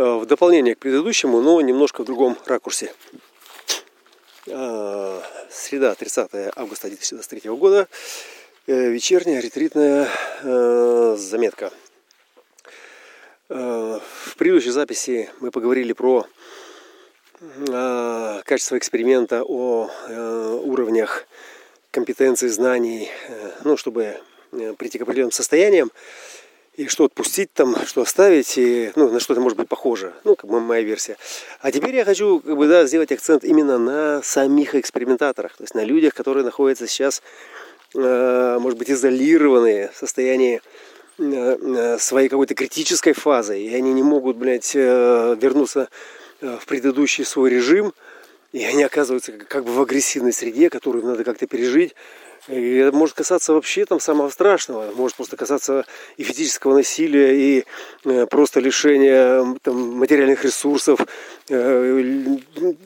в 0.00 0.24
дополнение 0.24 0.74
к 0.74 0.78
предыдущему, 0.78 1.42
но 1.42 1.60
немножко 1.60 2.00
в 2.02 2.04
другом 2.06 2.38
ракурсе. 2.46 2.94
Среда, 4.46 5.94
30 5.94 6.30
августа 6.56 6.88
2023 6.88 7.50
года. 7.50 7.86
Вечерняя 8.66 9.40
ретритная 9.40 10.08
заметка. 11.16 11.70
В 13.48 14.00
предыдущей 14.38 14.70
записи 14.70 15.28
мы 15.40 15.50
поговорили 15.50 15.92
про 15.92 16.24
качество 18.44 18.78
эксперимента, 18.78 19.42
о 19.44 19.90
уровнях 20.64 21.26
компетенций, 21.90 22.48
знаний, 22.48 23.10
ну, 23.64 23.76
чтобы 23.76 24.18
прийти 24.78 24.98
к 24.98 25.02
определенным 25.02 25.32
состояниям 25.32 25.92
и 26.74 26.88
что 26.88 27.04
отпустить 27.04 27.52
там, 27.52 27.76
что 27.84 28.02
оставить, 28.02 28.56
и 28.56 28.92
ну, 28.96 29.10
на 29.10 29.20
что 29.20 29.34
это 29.34 29.40
может 29.40 29.58
быть 29.58 29.68
похоже. 29.68 30.12
Ну, 30.24 30.36
как 30.36 30.48
бы 30.48 30.60
моя 30.60 30.82
версия. 30.82 31.16
А 31.60 31.72
теперь 31.72 31.94
я 31.94 32.04
хочу 32.04 32.40
как 32.40 32.56
бы, 32.56 32.68
да, 32.68 32.86
сделать 32.86 33.12
акцент 33.12 33.44
именно 33.44 33.78
на 33.78 34.22
самих 34.22 34.74
экспериментаторах, 34.74 35.56
то 35.56 35.64
есть 35.64 35.74
на 35.74 35.84
людях, 35.84 36.14
которые 36.14 36.44
находятся 36.44 36.86
сейчас, 36.86 37.22
э, 37.94 38.58
может 38.60 38.78
быть, 38.78 38.90
изолированные 38.90 39.90
в 39.92 39.96
состоянии 39.96 40.62
э, 41.18 41.22
э, 41.24 41.98
своей 41.98 42.28
какой-то 42.28 42.54
критической 42.54 43.12
фазы, 43.12 43.60
и 43.60 43.74
они 43.74 43.92
не 43.92 44.02
могут, 44.02 44.36
блядь, 44.36 44.72
э, 44.74 45.36
вернуться 45.40 45.88
э, 46.40 46.56
в 46.60 46.66
предыдущий 46.66 47.24
свой 47.24 47.50
режим, 47.50 47.92
и 48.52 48.64
они 48.64 48.82
оказываются 48.82 49.32
как 49.32 49.64
бы 49.64 49.72
в 49.72 49.80
агрессивной 49.80 50.32
среде, 50.32 50.70
которую 50.70 51.04
надо 51.04 51.24
как-то 51.24 51.46
пережить. 51.46 51.94
И 52.48 52.76
это 52.76 52.96
может 52.96 53.16
касаться 53.16 53.52
вообще 53.52 53.84
там 53.84 54.00
самого 54.00 54.30
страшного, 54.30 54.90
может 54.94 55.16
просто 55.16 55.36
касаться 55.36 55.84
и 56.16 56.22
физического 56.22 56.74
насилия, 56.74 57.34
и 57.36 57.64
э, 58.04 58.26
просто 58.26 58.60
лишения 58.60 59.44
там, 59.62 59.98
материальных 59.98 60.44
ресурсов. 60.44 61.00
Э, 61.48 62.24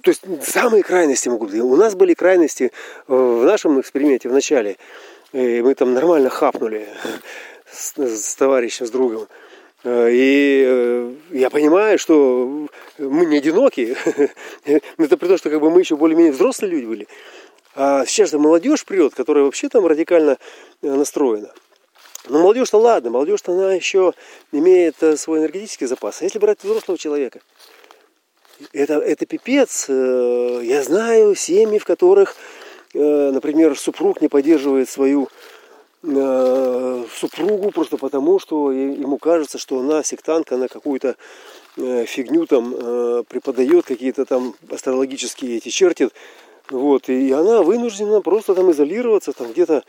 то 0.03 0.11
есть 0.11 0.23
самые 0.43 0.83
крайности 0.83 1.29
могут 1.29 1.51
быть. 1.51 1.61
У 1.61 1.77
нас 1.77 1.95
были 1.95 2.15
крайности 2.15 2.73
в 3.07 3.45
нашем 3.45 3.81
эксперименте 3.81 4.29
в 4.29 4.33
начале. 4.33 4.77
И 5.33 5.63
мы 5.63 5.75
там 5.75 5.95
нормально 5.95 6.31
хапнули 6.31 6.89
с, 7.71 7.97
с 7.97 8.35
товарищем, 8.35 8.87
с 8.87 8.91
другом. 8.91 9.29
И 9.87 11.15
я 11.31 11.51
понимаю, 11.51 11.99
что 11.99 12.69
мы 12.97 13.27
не 13.27 13.37
одиноки. 13.37 13.95
Это 14.65 15.17
при 15.19 15.29
том, 15.29 15.37
что 15.37 15.51
как 15.51 15.61
бы 15.61 15.71
мы 15.71 15.81
еще 15.81 15.97
более-менее 15.97 16.33
взрослые 16.33 16.73
люди 16.73 16.87
были. 16.87 17.09
А 17.75 18.07
сейчас 18.07 18.31
же 18.31 18.39
молодежь 18.39 18.85
прет, 18.85 19.15
которая 19.15 19.45
вообще 19.45 19.69
там 19.69 19.85
радикально 19.87 20.39
э, 20.83 20.89
настроена. 20.89 21.51
Но 22.29 22.39
молодежь-то 22.39 22.79
ладно, 22.79 23.11
молодежь-то 23.11 23.53
она 23.53 23.75
еще 23.75 24.15
имеет 24.53 25.03
э, 25.03 25.17
свой 25.17 25.41
энергетический 25.41 25.87
запас. 25.87 26.23
А 26.23 26.25
если 26.25 26.39
брать 26.39 26.63
взрослого 26.63 26.97
человека, 26.97 27.41
это, 28.73 28.95
это 28.95 29.27
пипец. 29.27 29.87
Э, 29.89 30.61
я 30.63 30.85
знаю 30.85 31.35
семьи, 31.35 31.79
в 31.79 31.85
которых, 31.85 32.37
например, 32.95 33.77
супруг 33.77 34.21
не 34.21 34.29
поддерживает 34.29 34.89
свою 34.89 35.29
супругу 36.01 37.71
просто 37.73 37.97
потому, 37.97 38.39
что 38.39 38.71
ему 38.71 39.17
кажется, 39.17 39.59
что 39.59 39.81
она 39.81 40.05
сектантка, 40.05 40.57
она 40.57 40.69
какую-то 40.69 41.17
фигню 41.77 42.47
там 42.47 43.25
преподает, 43.25 43.87
какие-то 43.87 44.27
там 44.27 44.55
астрологические 44.71 45.57
эти 45.57 45.71
чертит. 45.71 46.13
Вот, 46.71 47.09
и 47.09 47.31
она 47.33 47.63
вынуждена 47.63 48.21
просто 48.23 48.55
там 48.55 48.71
изолироваться, 48.71 49.33
там 49.33 49.53
где-то 49.53 49.85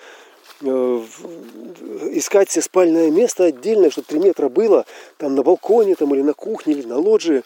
э, 0.61 1.01
искать 2.11 2.49
себе 2.49 2.61
спальное 2.63 3.09
место 3.09 3.45
отдельное, 3.45 3.89
чтобы 3.89 4.07
3 4.07 4.19
метра 4.19 4.49
было, 4.49 4.85
там 5.17 5.35
на 5.35 5.43
балконе 5.43 5.95
там, 5.95 6.13
или 6.13 6.21
на 6.21 6.33
кухне, 6.33 6.73
или 6.73 6.85
на 6.85 6.97
лоджии, 6.97 7.43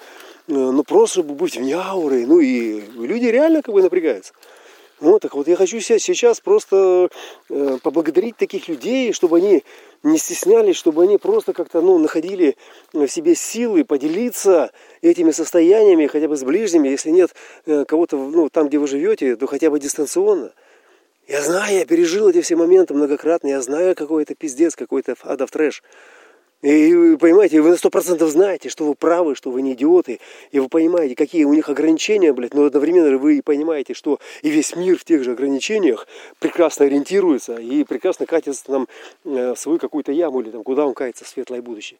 ну 0.48 0.84
просто 0.84 1.20
чтобы 1.20 1.36
быть 1.36 1.56
вне 1.56 1.76
ауры. 1.76 2.26
Ну 2.26 2.40
и 2.40 2.82
люди 2.82 3.26
реально 3.26 3.62
как 3.62 3.74
бы 3.74 3.84
напрягаются. 3.84 4.34
Ну, 5.02 5.18
так 5.20 5.34
вот 5.34 5.48
я 5.48 5.56
хочу 5.56 5.80
сейчас 5.80 6.42
просто 6.42 7.10
э, 7.50 7.78
поблагодарить 7.82 8.36
таких 8.36 8.68
людей, 8.68 9.14
чтобы 9.14 9.38
они 9.38 9.64
не 10.04 10.18
стеснялись, 10.18 10.76
чтобы 10.76 11.04
они 11.04 11.18
просто 11.18 11.54
как-то 11.54 11.82
ну, 11.82 11.98
находили 11.98 12.58
в 12.92 13.08
себе 13.08 13.36
силы 13.36 13.86
поделиться 13.86 14.72
этими 15.02 15.32
состояниями 15.32 16.08
хотя 16.08 16.28
бы 16.28 16.36
с 16.36 16.44
ближними, 16.44 16.90
если 16.90 17.12
нет 17.12 17.34
э, 17.66 17.86
кого-то 17.86 18.18
ну, 18.18 18.50
там, 18.50 18.68
где 18.68 18.78
вы 18.78 18.88
живете, 18.88 19.38
то 19.38 19.48
хотя 19.48 19.70
бы 19.70 19.80
дистанционно. 19.80 20.52
Я 21.30 21.42
знаю, 21.44 21.78
я 21.78 21.86
пережил 21.86 22.28
эти 22.28 22.42
все 22.42 22.58
моменты 22.58 22.94
многократно, 22.94 23.48
я 23.48 23.62
знаю, 23.62 23.96
какой 23.96 24.24
это 24.24 24.36
пиздец, 24.36 24.76
какой-то 24.76 25.16
адов 25.24 25.52
трэш. 25.52 25.82
И 26.62 27.16
понимаете, 27.18 27.62
вы 27.62 27.70
на 27.70 27.78
сто 27.78 27.90
процентов 27.90 28.30
знаете, 28.32 28.68
что 28.68 28.86
вы 28.86 28.94
правы, 28.94 29.36
что 29.36 29.50
вы 29.50 29.62
не 29.62 29.74
идиоты. 29.74 30.20
И 30.52 30.60
вы 30.60 30.68
понимаете, 30.68 31.16
какие 31.16 31.46
у 31.46 31.54
них 31.54 31.70
ограничения, 31.70 32.34
блядь. 32.34 32.54
Но 32.54 32.66
одновременно 32.66 33.18
вы 33.18 33.42
понимаете, 33.42 33.94
что 33.94 34.20
и 34.42 34.50
весь 34.50 34.76
мир 34.76 34.98
в 34.98 35.06
тех 35.06 35.24
же 35.24 35.32
ограничениях 35.32 36.06
прекрасно 36.40 36.86
ориентируется 36.86 37.56
и 37.56 37.86
прекрасно 37.86 38.26
катится 38.26 38.66
там 38.66 38.88
э, 39.24 39.54
в 39.54 39.60
свою 39.60 39.80
какую-то 39.80 40.12
яму 40.12 40.42
или 40.42 40.50
там 40.50 40.64
куда 40.64 40.86
он 40.86 40.94
катится 40.94 41.24
в 41.24 41.30
светлое 41.30 41.62
будущее. 41.62 41.98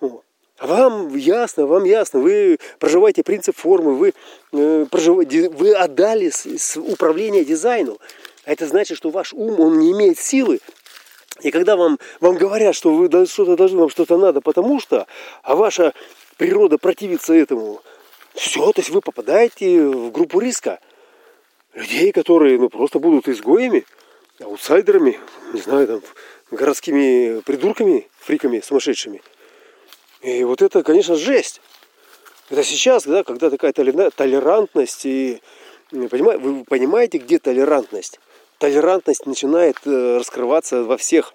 Вот. 0.00 0.22
А 0.58 0.66
вам 0.66 1.16
ясно, 1.16 1.66
вам 1.66 1.84
ясно, 1.84 2.20
вы 2.20 2.58
проживаете 2.78 3.22
принцип 3.22 3.56
формы, 3.56 3.94
вы, 3.94 4.12
э, 4.52 4.86
проживаете, 4.90 5.48
вы 5.48 5.72
отдали 5.72 6.28
с, 6.28 6.44
с 6.46 6.76
управления 6.76 7.44
дизайну. 7.44 7.98
А 8.44 8.52
это 8.52 8.66
значит, 8.66 8.98
что 8.98 9.08
ваш 9.08 9.32
ум, 9.32 9.58
он 9.58 9.78
не 9.78 9.92
имеет 9.92 10.18
силы 10.18 10.60
и 11.40 11.50
когда 11.50 11.76
вам, 11.76 11.98
вам 12.20 12.36
говорят, 12.36 12.74
что 12.76 12.94
вы 12.94 13.08
что-то 13.26 13.56
должны, 13.56 13.80
вам 13.80 13.90
что-то 13.90 14.16
надо, 14.16 14.40
потому 14.40 14.80
что, 14.80 15.06
а 15.42 15.56
ваша 15.56 15.92
природа 16.36 16.78
противится 16.78 17.34
этому, 17.34 17.82
все, 18.34 18.72
то 18.72 18.80
есть 18.80 18.90
вы 18.90 19.00
попадаете 19.00 19.86
в 19.86 20.10
группу 20.10 20.40
риска. 20.40 20.80
Людей, 21.72 22.12
которые 22.12 22.58
ну, 22.58 22.68
просто 22.68 23.00
будут 23.00 23.28
изгоями, 23.28 23.84
аутсайдерами, 24.40 25.18
не 25.52 25.60
знаю, 25.60 25.86
там, 25.88 26.02
городскими 26.52 27.40
придурками, 27.40 28.08
фриками 28.20 28.60
сумасшедшими. 28.60 29.20
И 30.22 30.44
вот 30.44 30.62
это, 30.62 30.84
конечно, 30.84 31.16
жесть. 31.16 31.60
Это 32.48 32.62
сейчас, 32.62 33.04
да, 33.04 33.24
когда 33.24 33.50
такая 33.50 33.72
толерантность 33.72 35.04
и 35.06 35.40
вы 35.90 36.64
понимаете, 36.64 37.18
где 37.18 37.38
толерантность? 37.38 38.20
Толерантность 38.58 39.26
начинает 39.26 39.76
э, 39.84 40.18
раскрываться 40.18 40.82
во 40.84 40.96
всех 40.96 41.34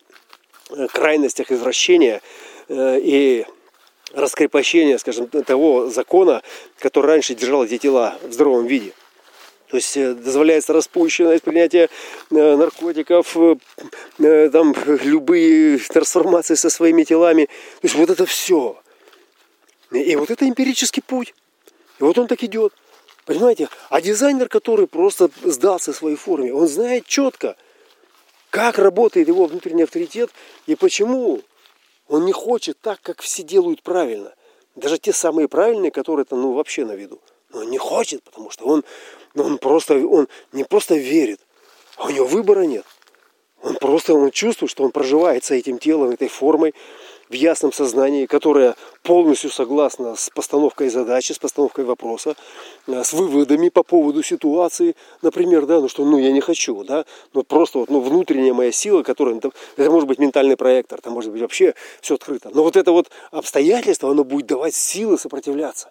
э, 0.70 0.88
крайностях 0.88 1.52
извращения 1.52 2.22
э, 2.68 3.00
и 3.02 3.46
раскрепощения, 4.14 4.98
скажем, 4.98 5.28
того 5.28 5.90
закона, 5.90 6.42
который 6.80 7.08
раньше 7.08 7.36
держал 7.36 7.64
эти 7.64 7.78
тела 7.78 8.18
в 8.24 8.34
здоровом 8.34 8.66
виде. 8.66 8.94
То 9.70 9.78
есть 9.78 9.94
дозволяется 9.94 10.74
распущенность, 10.74 11.44
принятие 11.44 11.90
наркотиков, 12.32 13.38
там, 14.18 14.76
любые 15.04 15.78
трансформации 15.78 16.56
со 16.56 16.72
своими 16.72 17.04
телами. 17.04 17.46
То 17.46 17.84
есть 17.84 17.94
вот 17.94 18.10
это 18.10 18.26
все. 18.26 18.82
И 19.92 20.16
вот 20.16 20.32
это 20.32 20.50
эмпирический 20.50 21.04
путь. 21.04 21.36
И 22.00 22.04
вот 22.04 22.18
он 22.18 22.26
так 22.26 22.44
идет. 22.44 22.74
Понимаете? 23.30 23.70
А 23.92 24.02
дизайнер, 24.02 24.50
который 24.50 24.88
просто 24.88 25.30
сдался 25.44 25.94
своей 25.94 26.16
форме, 26.16 26.52
он 26.52 26.68
знает 26.68 27.06
четко, 27.06 27.56
как 28.50 28.80
работает 28.80 29.28
его 29.28 29.46
внутренний 29.46 29.84
авторитет 29.84 30.32
и 30.66 30.74
почему 30.74 31.42
он 32.08 32.26
не 32.26 32.32
хочет 32.32 32.82
так, 32.82 33.00
как 33.04 33.22
все 33.22 33.44
делают 33.44 33.84
правильно. 33.84 34.34
Даже 34.76 34.98
те 34.98 35.14
самые 35.14 35.48
правильные, 35.48 35.92
которые 35.92 36.26
то 36.26 36.36
ну, 36.36 36.54
вообще 36.54 36.86
на 36.86 36.94
виду. 36.94 37.22
Но 37.54 37.60
он 37.60 37.70
не 37.70 37.78
хочет, 37.78 38.24
потому 38.24 38.50
что 38.50 38.66
он, 38.66 38.84
ну, 39.36 39.44
он, 39.44 39.60
просто, 39.60 39.94
он 40.08 40.28
не 40.52 40.64
просто 40.64 40.96
верит, 40.96 41.40
а 41.98 42.08
у 42.08 42.10
него 42.10 42.26
выбора 42.26 42.62
нет. 42.62 42.86
Он 43.62 43.76
просто 43.76 44.16
он 44.16 44.32
чувствует, 44.32 44.72
что 44.72 44.84
он 44.84 44.90
проживает 44.90 45.44
с 45.44 45.52
этим 45.52 45.78
телом, 45.78 46.10
этой 46.10 46.30
формой, 46.30 46.74
в 47.30 47.34
ясном 47.34 47.72
сознании, 47.72 48.26
которое 48.26 48.76
полностью 49.04 49.52
согласно 49.52 50.16
с 50.16 50.30
постановкой 50.30 50.90
задачи, 50.90 51.32
с 51.32 51.40
постановкой 51.40 51.86
вопроса, 51.86 52.36
э, 52.88 53.04
с 53.04 53.14
выводами 53.14 53.70
по 53.70 53.84
поводу 53.84 54.24
ситуации, 54.24 54.96
например, 55.22 55.66
да, 55.66 55.80
ну 55.80 55.88
что, 55.88 56.04
ну 56.06 56.18
я 56.18 56.32
не 56.32 56.42
хочу, 56.42 56.84
да, 56.84 57.06
ну 57.34 57.44
просто 57.44 57.80
вот, 57.80 57.90
ну 57.90 58.02
внутренняя 58.02 58.54
моя 58.54 58.72
сила, 58.72 59.04
которая, 59.04 59.36
это, 59.36 59.52
это 59.78 59.92
может 59.92 60.08
быть 60.08 60.20
ментальный 60.20 60.58
проектор, 60.58 61.00
это 61.00 61.12
может 61.12 61.32
быть 61.32 61.42
вообще 61.42 61.76
все 62.02 62.16
открыто, 62.16 62.50
но 62.54 62.64
вот 62.64 62.76
это 62.76 62.92
вот 62.92 63.10
обстоятельство, 63.32 64.10
оно 64.10 64.24
будет 64.24 64.48
давать 64.48 64.74
силы 64.74 65.18
сопротивляться 65.18 65.90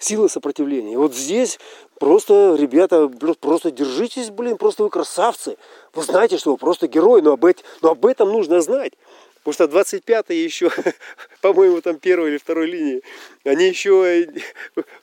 силы 0.00 0.28
сопротивления. 0.28 0.94
И 0.94 0.96
вот 0.96 1.14
здесь 1.14 1.60
просто, 1.98 2.56
ребята, 2.58 3.08
просто 3.38 3.70
держитесь, 3.70 4.30
блин, 4.30 4.56
просто 4.56 4.82
вы 4.82 4.90
красавцы. 4.90 5.58
Вы 5.92 6.02
знаете, 6.02 6.38
что 6.38 6.52
вы 6.52 6.56
просто 6.56 6.88
герой, 6.88 7.22
но 7.22 7.32
об, 7.32 7.44
этом, 7.44 7.64
но 7.82 7.90
об 7.90 8.06
этом 8.06 8.30
нужно 8.30 8.60
знать. 8.62 8.94
Потому 9.42 9.54
что 9.54 9.64
25-е 9.64 10.44
еще, 10.44 10.70
по-моему, 11.40 11.80
там 11.80 11.98
первой 11.98 12.30
или 12.30 12.38
второй 12.38 12.66
линии, 12.66 13.02
они 13.44 13.68
еще 13.68 14.26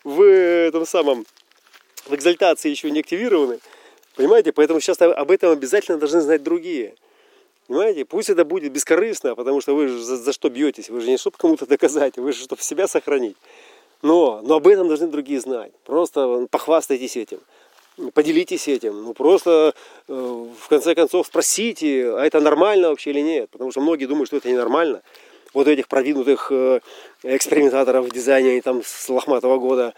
в 0.03 0.21
этом 0.21 0.85
самом, 0.85 1.25
в 2.05 2.13
экзальтации 2.13 2.69
еще 2.69 2.91
не 2.91 2.99
активированы. 2.99 3.59
Понимаете? 4.15 4.51
Поэтому 4.51 4.79
сейчас 4.79 5.01
об 5.01 5.31
этом 5.31 5.51
обязательно 5.51 5.97
должны 5.97 6.21
знать 6.21 6.43
другие. 6.43 6.95
Понимаете? 7.67 8.05
Пусть 8.05 8.29
это 8.29 8.45
будет 8.45 8.71
бескорыстно, 8.71 9.35
потому 9.35 9.59
что 9.61 9.75
вы 9.75 9.87
же 9.87 10.03
за, 10.03 10.17
за 10.17 10.33
что 10.33 10.49
бьетесь? 10.49 10.89
Вы 10.89 11.01
же 11.01 11.09
не 11.09 11.17
чтобы 11.17 11.37
кому-то 11.37 11.65
доказать, 11.65 12.17
вы 12.17 12.31
же 12.31 12.43
чтобы 12.43 12.61
себя 12.61 12.87
сохранить. 12.87 13.37
Но, 14.01 14.41
но 14.43 14.55
об 14.55 14.67
этом 14.67 14.87
должны 14.87 15.07
другие 15.07 15.39
знать. 15.39 15.71
Просто 15.83 16.47
похвастайтесь 16.51 17.17
этим. 17.17 17.39
Поделитесь 18.13 18.67
этим. 18.67 19.03
Ну 19.03 19.13
просто 19.13 19.73
э, 20.07 20.13
в 20.13 20.67
конце 20.69 20.93
концов 20.93 21.25
спросите, 21.25 22.11
а 22.11 22.23
это 22.23 22.39
нормально 22.39 22.89
вообще 22.89 23.09
или 23.09 23.21
нет. 23.21 23.49
Потому 23.49 23.71
что 23.71 23.81
многие 23.81 24.05
думают, 24.05 24.27
что 24.27 24.37
это 24.37 24.49
ненормально. 24.49 25.01
Вот 25.53 25.67
этих 25.67 25.87
продвинутых 25.87 26.51
э, 26.51 26.81
экспериментаторов 27.23 28.05
в 28.05 28.11
дизайне, 28.11 28.51
они 28.51 28.61
там 28.61 28.83
с 28.83 29.09
лохматого 29.09 29.57
года, 29.57 29.95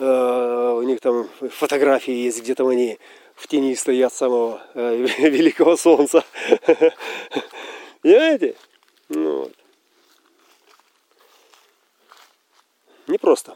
э, 0.00 0.78
у 0.78 0.82
них 0.82 1.00
там 1.00 1.28
фотографии 1.50 2.12
есть, 2.12 2.42
где 2.42 2.56
там 2.56 2.66
они 2.66 2.98
в 3.36 3.46
тени 3.46 3.76
стоят 3.76 4.12
самого 4.12 4.60
великого 4.74 5.76
солнца. 5.76 6.24
Понимаете? 8.02 8.56
Ну, 9.08 9.38
вот. 9.42 9.52
Непросто. 13.06 13.54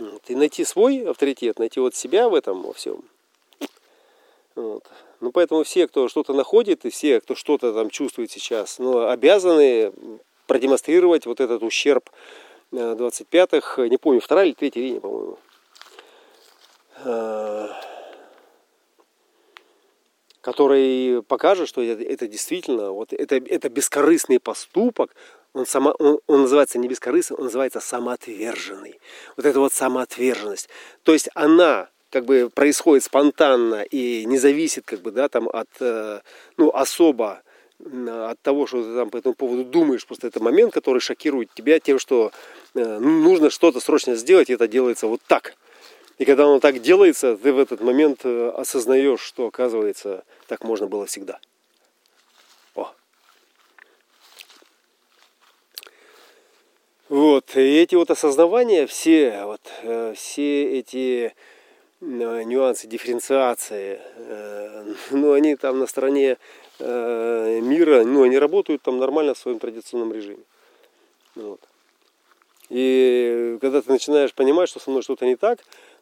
Вот. 0.12 0.22
И 0.28 0.34
найти 0.34 0.64
свой 0.64 1.08
авторитет, 1.08 1.58
найти 1.58 1.80
вот 1.80 1.94
себя 1.94 2.28
в 2.28 2.34
этом 2.34 2.62
во 2.62 2.72
всем. 2.72 3.02
Вот. 4.54 4.84
Ну, 5.20 5.32
поэтому 5.32 5.64
все, 5.64 5.86
кто 5.86 6.08
что-то 6.08 6.32
находит, 6.32 6.84
и 6.84 6.90
все, 6.90 7.20
кто 7.20 7.34
что-то 7.34 7.72
там 7.72 7.90
чувствует 7.90 8.30
сейчас, 8.30 8.78
ну, 8.78 9.06
обязаны 9.06 9.92
продемонстрировать 10.46 11.26
вот 11.26 11.40
этот 11.40 11.62
ущерб 11.62 12.10
25-х, 12.72 13.88
не 13.88 13.98
помню, 13.98 14.20
вторая 14.20 14.46
или 14.46 14.54
третья 14.54 14.80
линия, 14.80 15.00
по-моему. 15.00 15.38
А, 17.04 17.70
который 20.40 21.22
покажет, 21.22 21.68
что 21.68 21.82
это, 21.82 22.02
это 22.02 22.26
действительно, 22.26 22.92
вот 22.92 23.12
это, 23.12 23.36
это 23.36 23.68
бескорыстный 23.68 24.40
поступок, 24.40 25.14
он, 25.52 25.66
само, 25.66 25.94
он, 25.98 26.20
он 26.26 26.42
называется 26.42 26.78
не 26.78 26.88
бескорыстный, 26.88 27.36
он 27.36 27.44
называется 27.44 27.80
самоотверженный. 27.80 29.00
Вот 29.36 29.46
это 29.46 29.60
вот 29.60 29.72
самоотверженность. 29.72 30.68
То 31.02 31.12
есть 31.12 31.28
она 31.34 31.88
как 32.10 32.24
бы 32.24 32.50
происходит 32.52 33.04
спонтанно 33.04 33.82
и 33.82 34.24
не 34.24 34.38
зависит 34.38 34.84
как 34.84 35.00
бы, 35.00 35.10
да, 35.10 35.28
там 35.28 35.48
от, 35.48 35.68
э, 35.80 36.20
ну, 36.56 36.70
особо 36.70 37.42
от 37.82 38.40
того, 38.42 38.66
что 38.66 38.82
ты 38.82 38.94
там 38.94 39.10
по 39.10 39.16
этому 39.16 39.34
поводу 39.34 39.64
думаешь. 39.64 40.06
Просто 40.06 40.26
это 40.26 40.42
момент, 40.42 40.72
который 40.72 41.00
шокирует 41.00 41.52
тебя 41.54 41.80
тем, 41.80 41.98
что 41.98 42.30
э, 42.74 42.98
нужно 42.98 43.50
что-то 43.50 43.80
срочно 43.80 44.16
сделать, 44.16 44.50
и 44.50 44.52
это 44.52 44.68
делается 44.68 45.06
вот 45.06 45.20
так. 45.26 45.54
И 46.18 46.26
когда 46.26 46.44
оно 46.44 46.60
так 46.60 46.80
делается, 46.82 47.36
ты 47.36 47.52
в 47.52 47.58
этот 47.58 47.80
момент 47.80 48.20
э, 48.24 48.50
осознаешь, 48.50 49.20
что 49.20 49.46
оказывается 49.46 50.24
так 50.46 50.64
можно 50.64 50.86
было 50.86 51.06
всегда. 51.06 51.38
О. 52.74 52.92
Вот, 57.10 57.56
и 57.56 57.78
эти 57.78 57.96
вот 57.96 58.08
осознавания, 58.12 58.86
все, 58.86 59.42
вот, 59.44 59.60
э, 59.82 60.14
все 60.14 60.78
эти 60.78 61.34
э, 62.00 62.42
нюансы 62.44 62.86
дифференциации, 62.86 63.98
ну, 65.10 65.32
они 65.32 65.56
там 65.56 65.80
на 65.80 65.88
стороне 65.88 66.38
мира, 66.78 68.04
ну, 68.04 68.22
они 68.22 68.38
работают 68.38 68.82
там 68.82 68.98
нормально 68.98 69.34
в 69.34 69.38
своем 69.38 69.58
традиционном 69.58 70.12
режиме. 70.12 70.44
Вот. 71.34 71.60
И 72.68 73.58
когда 73.60 73.82
ты 73.82 73.90
начинаешь 73.90 74.32
понимать, 74.32 74.68
что 74.68 74.78
со 74.78 74.88
мной 74.88 75.02
что-то 75.02 75.26
не 75.26 75.34
так, 75.34 75.58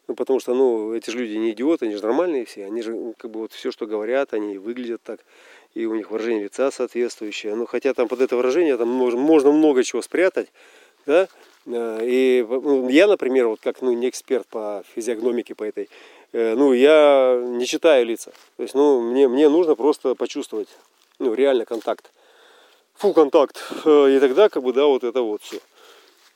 ну, 0.07 0.13
потому 0.13 0.39
что, 0.39 0.53
ну, 0.53 0.93
эти 0.93 1.09
же 1.09 1.19
люди 1.19 1.37
не 1.37 1.51
идиоты, 1.51 1.85
они 1.85 1.95
же 1.95 2.03
нормальные 2.03 2.45
все. 2.45 2.65
Они 2.65 2.81
же, 2.81 3.13
как 3.17 3.29
бы, 3.31 3.41
вот 3.41 3.51
все, 3.51 3.71
что 3.71 3.85
говорят, 3.85 4.33
они 4.33 4.57
выглядят 4.57 5.01
так. 5.03 5.19
И 5.73 5.85
у 5.85 5.95
них 5.95 6.11
выражение 6.11 6.45
лица 6.45 6.71
соответствующее. 6.71 7.55
Ну, 7.55 7.65
хотя 7.65 7.93
там 7.93 8.07
под 8.07 8.21
это 8.21 8.35
выражение 8.35 8.77
там 8.77 8.87
можно 8.87 9.51
много 9.51 9.83
чего 9.83 10.01
спрятать, 10.01 10.51
да. 11.09 11.27
Э, 11.65 11.99
и 12.03 12.45
ну, 12.47 12.87
я, 12.89 13.07
например, 13.07 13.47
вот 13.47 13.59
как, 13.59 13.81
ну, 13.81 13.91
не 13.93 14.09
эксперт 14.09 14.47
по 14.47 14.83
физиогномике, 14.95 15.55
по 15.55 15.63
этой, 15.63 15.89
э, 16.31 16.55
ну, 16.55 16.73
я 16.73 17.41
не 17.43 17.65
читаю 17.65 18.05
лица. 18.05 18.31
То 18.57 18.63
есть, 18.63 18.75
ну, 18.75 19.01
мне, 19.01 19.27
мне 19.27 19.49
нужно 19.49 19.75
просто 19.75 20.15
почувствовать, 20.15 20.69
ну, 21.17 21.33
реально 21.33 21.65
контакт. 21.65 22.11
Фу, 22.95 23.13
контакт. 23.13 23.57
Э, 23.85 24.15
и 24.15 24.19
тогда, 24.19 24.49
как 24.49 24.63
бы, 24.63 24.71
да, 24.71 24.85
вот 24.85 25.03
это 25.03 25.21
вот 25.21 25.41
все. 25.41 25.59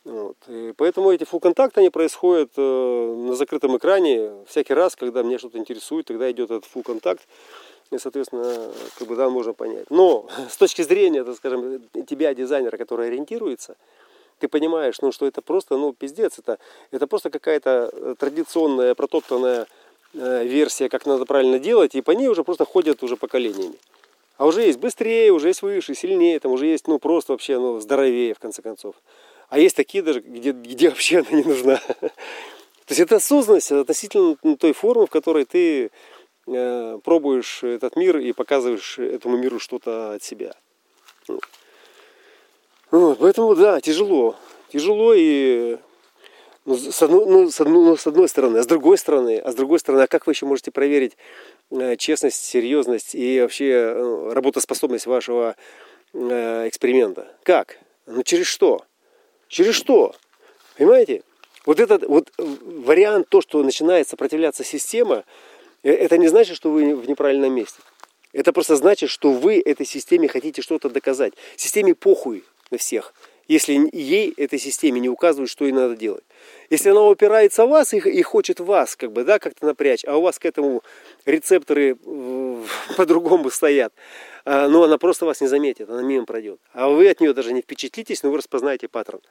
Вот. 0.05 0.35
И 0.47 0.73
поэтому 0.75 1.11
эти 1.11 1.23
full 1.23 1.39
контакты 1.39 1.79
они 1.79 1.89
происходят 1.89 2.57
на 2.57 3.35
закрытом 3.35 3.77
экране. 3.77 4.31
Всякий 4.47 4.73
раз, 4.73 4.97
когда 4.97 5.23
меня 5.23 5.39
что-то 5.39 5.57
интересует, 5.57 6.07
тогда 6.07 6.29
идет 6.29 6.51
этот 6.51 6.65
full 6.65 6.83
контакт. 6.83 7.25
И, 7.89 7.97
соответственно, 7.97 8.71
как 8.97 9.07
бы, 9.07 9.15
да, 9.15 9.29
можно 9.29 9.53
понять. 9.53 9.85
Но 9.89 10.27
с 10.49 10.57
точки 10.57 10.81
зрения, 10.81 11.23
так 11.23 11.37
скажем, 11.37 11.81
тебя, 12.05 12.33
дизайнера, 12.33 12.75
который 12.75 13.07
ориентируется, 13.07 13.77
ты 14.43 14.49
понимаешь, 14.49 14.95
ну, 15.01 15.13
что 15.13 15.25
это 15.25 15.41
просто, 15.41 15.77
ну, 15.77 15.93
пиздец, 15.93 16.37
это, 16.37 16.59
это 16.91 17.07
просто 17.07 17.29
какая-то 17.29 17.89
э, 17.93 18.15
традиционная, 18.19 18.93
протоптанная 18.93 19.67
э, 20.13 20.45
версия, 20.45 20.89
как 20.89 21.05
надо 21.05 21.25
правильно 21.25 21.59
делать, 21.59 21.95
и 21.95 22.01
по 22.01 22.11
ней 22.11 22.27
уже 22.27 22.43
просто 22.43 22.65
ходят 22.65 23.01
уже 23.03 23.15
поколениями. 23.15 23.75
А 24.35 24.45
уже 24.45 24.63
есть 24.63 24.79
быстрее, 24.79 25.31
уже 25.31 25.47
есть 25.47 25.61
выше, 25.61 25.95
сильнее, 25.95 26.41
там 26.41 26.51
уже 26.51 26.65
есть, 26.65 26.89
ну, 26.89 26.99
просто 26.99 27.31
вообще, 27.31 27.57
ну, 27.57 27.79
здоровее, 27.79 28.33
в 28.33 28.39
конце 28.39 28.61
концов. 28.61 28.95
А 29.47 29.59
есть 29.59 29.77
такие 29.77 30.03
даже, 30.03 30.19
где, 30.19 30.51
где 30.51 30.89
вообще 30.89 31.19
она 31.19 31.31
не 31.31 31.43
нужна. 31.43 31.77
То 31.87 32.89
есть 32.89 32.99
это 32.99 33.15
осознанность 33.15 33.71
относительно 33.71 34.35
той 34.57 34.73
формы, 34.73 35.07
в 35.07 35.09
которой 35.09 35.45
ты 35.45 35.89
э, 36.47 36.99
пробуешь 37.01 37.63
этот 37.63 37.95
мир 37.95 38.17
и 38.17 38.33
показываешь 38.33 38.99
этому 38.99 39.37
миру 39.37 39.57
что-то 39.57 40.15
от 40.15 40.23
себя. 40.23 40.53
Вот, 42.93 43.17
поэтому 43.17 43.55
да, 43.55 43.81
тяжело. 43.81 44.35
Тяжело 44.71 45.15
и 45.15 45.79
ну, 46.63 46.77
с, 46.77 47.01
одной, 47.01 47.25
ну, 47.25 47.49
с, 47.49 47.59
одной, 47.59 47.83
ну, 47.85 47.97
с 47.97 48.05
одной 48.05 48.29
стороны, 48.29 48.57
а 48.59 48.61
с 48.61 48.67
другой 48.67 48.99
стороны, 48.99 49.39
а 49.39 49.51
с 49.51 49.55
другой 49.55 49.79
стороны, 49.79 50.03
а 50.03 50.07
как 50.07 50.27
вы 50.27 50.33
еще 50.33 50.45
можете 50.45 50.69
проверить 50.69 51.17
э, 51.71 51.95
честность, 51.95 52.43
серьезность 52.45 53.15
и 53.15 53.41
вообще 53.41 53.71
э, 53.71 54.33
работоспособность 54.33 55.07
вашего 55.07 55.55
э, 56.13 56.67
эксперимента? 56.67 57.35
Как? 57.41 57.79
Ну 58.05 58.21
через 58.21 58.45
что? 58.45 58.85
Через 59.47 59.73
что? 59.73 60.13
Понимаете? 60.77 61.23
Вот 61.65 61.79
этот 61.79 62.03
вот 62.03 62.31
вариант, 62.37 63.27
то, 63.27 63.41
что 63.41 63.63
начинает 63.63 64.07
сопротивляться 64.07 64.63
система, 64.63 65.23
э, 65.81 65.91
это 65.91 66.19
не 66.19 66.27
значит, 66.27 66.55
что 66.55 66.69
вы 66.69 66.95
в 66.95 67.09
неправильном 67.09 67.55
месте. 67.55 67.81
Это 68.33 68.53
просто 68.53 68.75
значит, 68.75 69.09
что 69.09 69.31
вы 69.31 69.59
этой 69.59 69.87
системе 69.87 70.27
хотите 70.27 70.61
что-то 70.61 70.91
доказать. 70.91 71.33
Системе 71.55 71.95
похуй 71.95 72.43
на 72.73 72.77
всех, 72.77 73.13
если 73.47 73.89
ей, 73.93 74.33
этой 74.35 74.59
системе, 74.59 74.99
не 74.99 75.09
указывают, 75.09 75.49
что 75.49 75.65
ей 75.65 75.71
надо 75.71 75.95
делать. 75.95 76.23
Если 76.69 76.89
она 76.89 77.01
упирается 77.03 77.65
в 77.65 77.69
вас 77.69 77.93
и, 77.93 77.97
и 77.97 78.21
хочет 78.21 78.59
вас 78.59 78.95
как 78.95 79.11
бы, 79.11 79.23
да, 79.23 79.39
как-то 79.39 79.65
напрячь, 79.65 80.03
а 80.05 80.17
у 80.17 80.21
вас 80.21 80.39
к 80.39 80.45
этому 80.45 80.83
рецепторы 81.25 81.95
по-другому 82.97 83.49
стоят, 83.49 83.93
а, 84.45 84.67
но 84.67 84.83
она 84.83 84.97
просто 84.97 85.25
вас 85.25 85.41
не 85.41 85.47
заметит, 85.47 85.89
она 85.89 86.01
мимо 86.01 86.25
пройдет. 86.25 86.59
А 86.73 86.89
вы 86.89 87.09
от 87.09 87.21
нее 87.21 87.33
даже 87.33 87.53
не 87.53 87.61
впечатлитесь, 87.61 88.23
но 88.23 88.31
вы 88.31 88.37
распознаете 88.37 88.87
паттерн. 88.87 89.21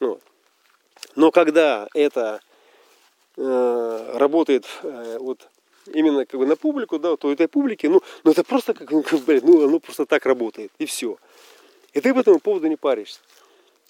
Вот. 0.00 0.20
Но 1.14 1.30
когда 1.30 1.88
это 1.94 2.40
э, 3.36 4.10
работает 4.14 4.66
э, 4.82 5.18
вот 5.20 5.48
именно 5.86 6.24
как 6.26 6.40
бы 6.40 6.46
на 6.46 6.56
публику, 6.56 6.98
да, 6.98 7.16
то 7.16 7.32
этой 7.32 7.48
публике, 7.48 7.88
ну, 7.88 8.02
ну 8.24 8.30
это 8.30 8.44
просто 8.44 8.74
как, 8.74 8.90
ну, 8.90 9.04
блин, 9.26 9.42
ну, 9.44 9.64
оно 9.64 9.78
просто 9.80 10.06
так 10.06 10.26
работает, 10.26 10.72
и 10.78 10.86
все. 10.86 11.18
И 11.92 12.00
ты 12.00 12.14
по 12.14 12.20
этому 12.20 12.40
поводу 12.40 12.66
не 12.68 12.76
паришься. 12.76 13.20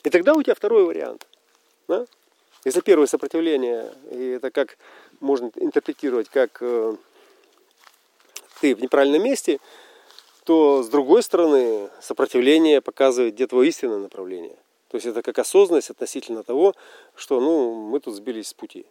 И 0.02 0.10
тогда 0.10 0.34
у 0.34 0.42
тебя 0.42 0.54
второй 0.54 0.84
вариант. 0.84 1.26
Да? 1.88 2.06
Если 2.64 2.80
первое 2.80 3.06
сопротивление, 3.06 3.92
и 4.10 4.30
это 4.30 4.50
как 4.50 4.78
можно 5.20 5.50
интерпретировать, 5.56 6.28
как 6.28 6.58
э, 6.60 6.96
ты 8.60 8.74
в 8.74 8.80
неправильном 8.80 9.22
месте, 9.22 9.58
то 10.44 10.82
с 10.82 10.88
другой 10.88 11.22
стороны 11.22 11.88
сопротивление 12.00 12.80
показывает, 12.80 13.34
где 13.34 13.46
твое 13.46 13.68
истинное 13.68 13.98
направление. 13.98 14.56
То 14.88 14.96
есть 14.96 15.06
это 15.06 15.22
как 15.22 15.38
осознанность 15.38 15.90
относительно 15.90 16.42
того, 16.42 16.74
что 17.14 17.40
ну, 17.40 17.74
мы 17.74 18.00
тут 18.00 18.14
сбились 18.14 18.48
с 18.48 18.54
пути. 18.54 18.84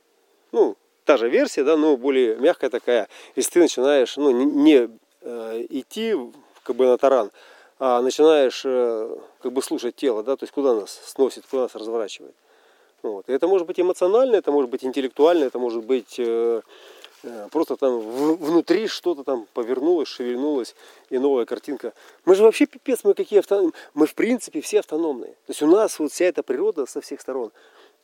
Ну, 0.52 0.76
та 1.06 1.18
же 1.18 1.30
версия, 1.30 1.64
да, 1.64 1.78
но 1.78 1.98
более 1.98 2.38
мягкая 2.38 2.70
такая. 2.70 3.08
Если 3.36 3.52
ты 3.52 3.60
начинаешь 3.60 4.18
ну, 4.18 4.32
не, 4.32 4.46
не 4.46 4.90
э, 5.22 5.66
идти 5.70 6.16
как 6.64 6.76
бы 6.76 6.86
на 6.86 6.98
таран, 6.98 7.32
а 7.84 8.02
начинаешь 8.02 8.62
э, 8.64 9.16
как 9.42 9.52
бы 9.52 9.62
слушать 9.62 9.96
тело, 9.96 10.24
да, 10.24 10.36
то 10.36 10.44
есть 10.44 10.54
куда 10.54 10.74
нас 10.76 11.02
сносит, 11.06 11.46
куда 11.50 11.64
нас 11.64 11.76
разворачивает. 11.76 12.36
Вот. 13.02 13.28
И 13.28 13.34
это 13.34 13.48
может 13.48 13.66
быть 13.66 13.80
эмоционально, 13.80 14.36
это 14.36 14.52
может 14.52 14.70
быть 14.70 14.86
интеллектуально, 14.86 15.46
это 15.46 15.58
может 15.58 15.84
быть 15.84 16.20
э, 16.20 16.62
Э, 17.24 17.48
просто 17.52 17.76
там 17.76 18.00
внутри 18.00 18.88
что-то 18.88 19.24
там 19.24 19.48
повернулось, 19.54 20.08
шевельнулось, 20.08 20.76
и 21.10 21.20
новая 21.20 21.46
картинка. 21.46 21.94
Мы 22.26 22.36
же 22.36 22.44
вообще 22.44 22.66
пипец, 22.66 23.02
мы 23.04 23.14
какие 23.14 23.40
автономные. 23.40 23.74
Мы 23.94 24.08
в 24.08 24.16
принципе 24.16 24.62
все 24.62 24.80
автономные. 24.80 25.32
То 25.32 25.50
есть 25.50 25.62
у 25.62 25.68
нас 25.68 26.00
вот 26.00 26.12
вся 26.12 26.26
эта 26.26 26.42
природа 26.42 26.86
со 26.86 27.02
всех 27.02 27.22
сторон, 27.22 27.52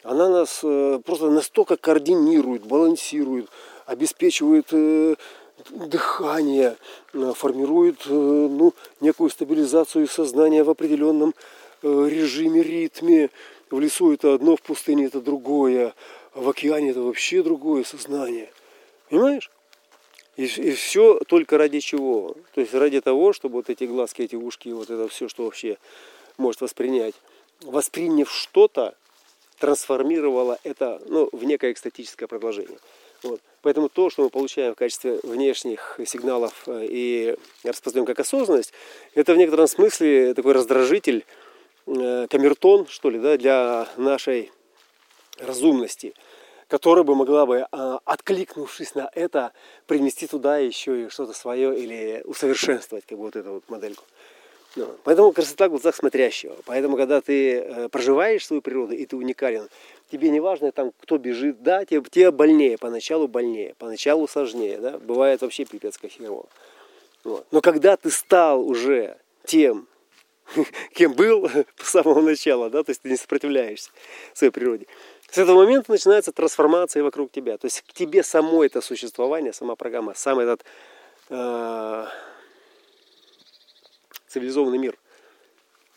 она 0.03 0.29
нас 0.29 0.59
просто 0.59 1.31
настолько 1.31 1.75
координирует, 1.75 2.65
балансирует, 2.65 3.49
обеспечивает 3.87 4.71
дыхание, 5.69 6.77
формирует 7.35 8.05
ну, 8.05 8.73
некую 9.01 9.29
стабилизацию 9.29 10.07
сознания 10.07 10.63
в 10.63 10.69
определенном 10.69 11.33
режиме, 11.81 12.63
ритме, 12.63 13.29
в 13.69 13.79
лесу 13.79 14.13
это 14.13 14.33
одно, 14.33 14.55
в 14.55 14.61
пустыне 14.61 15.05
это 15.05 15.21
другое, 15.21 15.93
а 16.33 16.41
в 16.41 16.49
океане 16.49 16.91
это 16.91 17.01
вообще 17.01 17.43
другое 17.43 17.83
сознание. 17.83 18.51
Понимаешь? 19.09 19.51
И, 20.35 20.45
и 20.45 20.71
все 20.71 21.19
только 21.27 21.57
ради 21.57 21.79
чего? 21.79 22.35
То 22.53 22.61
есть 22.61 22.73
ради 22.73 23.01
того, 23.01 23.33
чтобы 23.33 23.55
вот 23.55 23.69
эти 23.69 23.85
глазки, 23.85 24.21
эти 24.21 24.35
ушки, 24.35 24.69
вот 24.69 24.89
это 24.89 25.07
все, 25.07 25.27
что 25.27 25.43
вообще 25.43 25.77
может 26.37 26.61
воспринять, 26.61 27.15
восприняв 27.61 28.31
что-то, 28.31 28.95
трансформировало 29.57 30.59
это 30.63 31.01
ну, 31.07 31.29
в 31.31 31.43
некое 31.43 31.71
экстатическое 31.71 32.27
продолжение. 32.27 32.77
Вот. 33.27 33.41
Поэтому 33.61 33.89
то, 33.89 34.09
что 34.09 34.23
мы 34.23 34.29
получаем 34.29 34.73
в 34.73 34.77
качестве 34.77 35.19
внешних 35.23 35.99
сигналов 36.05 36.63
э, 36.67 36.87
и 36.89 37.35
распознаем 37.63 38.05
как 38.05 38.19
осознанность, 38.19 38.73
это 39.13 39.33
в 39.33 39.37
некотором 39.37 39.67
смысле 39.67 40.33
такой 40.33 40.53
раздражитель, 40.53 41.25
э, 41.87 42.27
камертон, 42.29 42.87
что 42.87 43.09
ли, 43.09 43.19
да, 43.19 43.37
для 43.37 43.87
нашей 43.97 44.51
разумности– 45.39 46.13
которая 46.67 47.03
бы 47.03 47.15
могла 47.15 47.45
бы, 47.45 47.65
а, 47.71 47.99
откликнувшись 48.05 48.95
на 48.95 49.09
это, 49.13 49.53
принести 49.85 50.27
туда 50.27 50.57
еще 50.57 51.05
и 51.05 51.09
что-то 51.09 51.33
свое 51.33 51.77
или 51.77 52.21
усовершенствовать 52.25 53.05
как 53.05 53.17
бы 53.17 53.25
вот 53.25 53.35
эту 53.35 53.53
вот 53.53 53.69
модельку. 53.69 54.03
Ну, 54.77 54.95
поэтому 55.03 55.31
красота 55.31 55.67
в 55.67 55.71
глазах 55.71 55.95
смотрящего. 55.95 56.55
Поэтому, 56.65 56.97
когда 56.97 57.19
ты 57.19 57.55
э, 57.55 57.89
проживаешь 57.89 58.45
свою 58.45 58.61
природу 58.61 58.93
и 58.93 59.07
ты 59.07 59.15
уникален, 59.15 59.69
тебе 60.11 60.29
не 60.29 60.39
важно, 60.39 60.71
там, 60.71 60.91
кто 61.01 61.17
бежит, 61.17 61.63
да, 61.63 61.83
тебе, 61.83 62.01
тебе 62.07 62.29
больнее, 62.29 62.77
поначалу 62.77 63.27
больнее, 63.27 63.73
поначалу 63.79 64.27
сложнее, 64.27 64.77
да, 64.77 64.99
бывает 64.99 65.41
вообще 65.41 65.65
пипец 65.65 65.97
как 65.97 66.11
херово. 66.11 66.45
Вот. 67.23 67.47
Но 67.49 67.61
когда 67.61 67.97
ты 67.97 68.11
стал 68.11 68.61
уже 68.61 69.17
тем, 69.45 69.87
кем 70.93 71.13
был 71.13 71.49
с 71.77 71.89
самого 71.89 72.21
начала, 72.21 72.69
да, 72.69 72.83
то 72.83 72.91
есть 72.91 73.01
ты 73.01 73.09
не 73.09 73.17
сопротивляешься 73.17 73.89
своей 74.35 74.51
природе, 74.51 74.85
с 75.27 75.39
этого 75.39 75.63
момента 75.63 75.91
начинается 75.91 76.31
трансформация 76.31 77.01
вокруг 77.01 77.31
тебя. 77.31 77.57
То 77.57 77.65
есть 77.65 77.81
к 77.81 77.93
тебе 77.93 78.21
само 78.21 78.63
это 78.63 78.81
существование, 78.81 79.53
сама 79.53 79.75
программа, 79.75 80.13
сам 80.13 80.37
этот 80.37 80.63
э, 81.29 82.05
цивилизованный 84.37 84.77
мир 84.77 84.97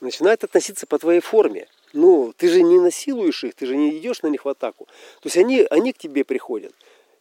начинает 0.00 0.42
относиться 0.44 0.86
по 0.86 0.98
твоей 0.98 1.20
форме. 1.20 1.68
Ну, 1.92 2.32
ты 2.36 2.48
же 2.48 2.62
не 2.62 2.78
насилуешь 2.78 3.44
их, 3.44 3.54
ты 3.54 3.66
же 3.66 3.76
не 3.76 3.98
идешь 3.98 4.22
на 4.22 4.28
них 4.28 4.44
в 4.44 4.48
атаку. 4.48 4.86
То 5.20 5.26
есть 5.26 5.36
они, 5.36 5.66
они 5.70 5.92
к 5.92 5.98
тебе 5.98 6.24
приходят. 6.24 6.72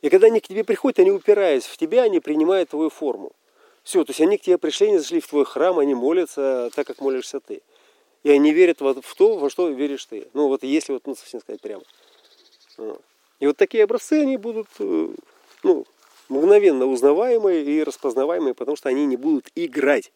И 0.01 0.09
когда 0.09 0.27
они 0.27 0.39
к 0.39 0.47
тебе 0.47 0.63
приходят, 0.63 0.99
они 0.99 1.11
упираясь 1.11 1.65
в 1.65 1.75
тебя, 1.75 2.03
они 2.03 2.21
принимают 2.21 2.69
твою 2.69 2.89
форму. 2.89 3.33
Все, 3.83 4.03
то 4.05 4.11
есть 4.11 4.21
они 4.21 4.37
к 4.37 4.41
тебе 4.41 4.57
пришли, 4.57 4.87
они 4.87 4.97
зашли 4.99 5.19
в 5.19 5.27
твой 5.27 5.43
храм, 5.43 5.77
они 5.79 5.93
молятся 5.93 6.69
так, 6.73 6.87
как 6.87 7.01
молишься 7.01 7.39
ты. 7.39 7.61
И 8.23 8.29
они 8.29 8.53
верят 8.53 8.79
в 8.79 9.15
то, 9.15 9.37
во 9.37 9.49
что 9.49 9.67
веришь 9.69 10.05
ты. 10.05 10.27
Ну 10.33 10.47
вот 10.47 10.63
если 10.63 10.93
вот, 10.93 11.05
ну 11.05 11.15
совсем 11.15 11.41
сказать 11.41 11.59
прямо. 11.59 11.83
И 13.39 13.47
вот 13.47 13.57
такие 13.57 13.83
образцы, 13.83 14.21
они 14.21 14.37
будут 14.37 14.67
э, 14.79 15.09
ну, 15.63 15.85
мгновенно 16.29 16.85
узнаваемые 16.85 17.63
и 17.63 17.83
распознаваемые, 17.83 18.53
потому 18.53 18.77
что 18.77 18.89
они 18.89 19.05
не 19.05 19.17
будут 19.17 19.49
играть. 19.55 20.11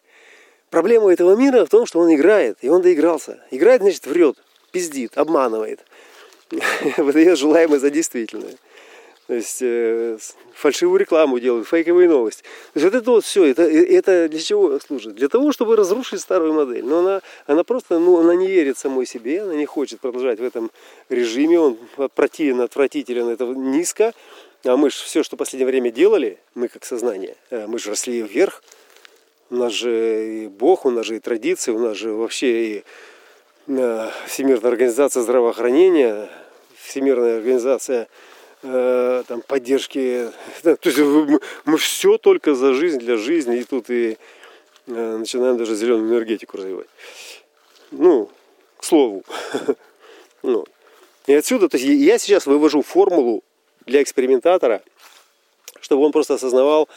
Проблема 0.74 1.12
этого 1.12 1.36
мира 1.36 1.64
в 1.64 1.68
том, 1.68 1.86
что 1.86 2.00
он 2.00 2.12
играет, 2.12 2.58
и 2.60 2.68
он 2.68 2.82
доигрался. 2.82 3.38
Играет, 3.52 3.80
значит, 3.80 4.08
врет, 4.08 4.36
пиздит, 4.72 5.16
обманывает. 5.16 5.78
Выдает 6.96 7.38
желаемое 7.38 7.78
за 7.78 7.90
действительное. 7.90 8.56
То 9.28 9.34
есть 9.34 9.58
э, 9.60 10.18
фальшивую 10.52 10.98
рекламу 10.98 11.38
делают, 11.38 11.68
фейковые 11.68 12.08
новости. 12.08 12.42
То 12.72 12.80
есть 12.80 12.84
вот 12.86 12.94
это 13.00 13.10
вот 13.12 13.24
все, 13.24 13.44
это, 13.44 13.62
это 13.62 14.28
для 14.28 14.40
чего 14.40 14.80
служит? 14.80 15.14
Для 15.14 15.28
того, 15.28 15.52
чтобы 15.52 15.76
разрушить 15.76 16.20
старую 16.20 16.52
модель. 16.54 16.84
Но 16.84 16.98
она, 16.98 17.22
она 17.46 17.62
просто, 17.62 18.00
ну, 18.00 18.18
она 18.18 18.34
не 18.34 18.48
верит 18.48 18.76
самой 18.76 19.06
себе, 19.06 19.42
она 19.42 19.54
не 19.54 19.66
хочет 19.66 20.00
продолжать 20.00 20.40
в 20.40 20.42
этом 20.42 20.72
режиме, 21.08 21.60
он 21.60 21.78
противен, 22.16 22.60
отвратителен, 22.60 23.28
это 23.28 23.44
низко. 23.44 24.12
А 24.64 24.76
мы 24.76 24.90
же 24.90 24.96
все, 24.96 25.22
что 25.22 25.36
в 25.36 25.38
последнее 25.38 25.68
время 25.68 25.92
делали, 25.92 26.38
мы 26.56 26.66
как 26.66 26.84
сознание, 26.84 27.36
э, 27.50 27.68
мы 27.68 27.78
же 27.78 27.90
росли 27.90 28.22
вверх. 28.22 28.60
У 29.54 29.56
нас 29.56 29.72
же 29.72 30.44
и 30.44 30.48
Бог, 30.48 30.84
у 30.84 30.90
нас 30.90 31.06
же 31.06 31.16
и 31.16 31.20
традиции, 31.20 31.70
у 31.70 31.78
нас 31.78 31.96
же 31.96 32.12
вообще 32.12 32.66
и 32.66 32.84
э, 33.68 34.10
Всемирная 34.26 34.70
организация 34.70 35.22
здравоохранения, 35.22 36.28
Всемирная 36.76 37.36
организация 37.36 38.08
Э, 38.66 39.24
там, 39.28 39.42
поддержки. 39.42 40.30
то 40.62 40.78
есть 40.82 40.98
мы, 40.98 41.38
мы 41.66 41.76
все 41.76 42.16
только 42.16 42.54
за 42.54 42.72
жизнь, 42.72 42.98
для 42.98 43.18
жизни, 43.18 43.58
и 43.58 43.64
тут 43.64 43.90
и 43.90 44.16
э, 44.86 45.16
начинаем 45.18 45.58
даже 45.58 45.74
зеленую 45.74 46.08
энергетику 46.08 46.56
развивать. 46.56 46.86
Ну, 47.90 48.30
к 48.78 48.84
слову. 48.84 49.22
ну. 50.42 50.64
И 51.26 51.34
отсюда, 51.34 51.68
то 51.68 51.76
есть 51.76 51.86
я 51.86 52.16
сейчас 52.16 52.46
вывожу 52.46 52.80
формулу 52.80 53.44
для 53.84 54.02
экспериментатора, 54.02 54.82
чтобы 55.82 56.02
он 56.02 56.12
просто 56.12 56.34
осознавал, 56.34 56.88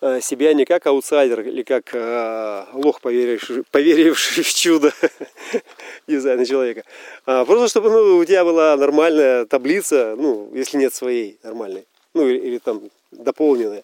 себя 0.00 0.54
не 0.54 0.64
как 0.64 0.86
аутсайдер 0.86 1.40
или 1.40 1.62
как 1.62 1.90
э, 1.92 2.64
лох, 2.72 3.00
поверивший, 3.00 3.64
поверивший 3.70 4.44
в 4.44 4.54
чудо 4.54 4.92
дизайна 6.06 6.46
человека. 6.46 6.84
А 7.26 7.44
просто 7.44 7.68
чтобы 7.68 7.90
ну, 7.90 8.16
у 8.18 8.24
тебя 8.24 8.44
была 8.44 8.76
нормальная 8.76 9.44
таблица, 9.44 10.14
ну, 10.16 10.50
если 10.54 10.78
нет 10.78 10.94
своей 10.94 11.38
нормальной, 11.42 11.86
ну, 12.14 12.28
или, 12.28 12.38
или 12.38 12.58
там 12.58 12.82
дополненная, 13.10 13.82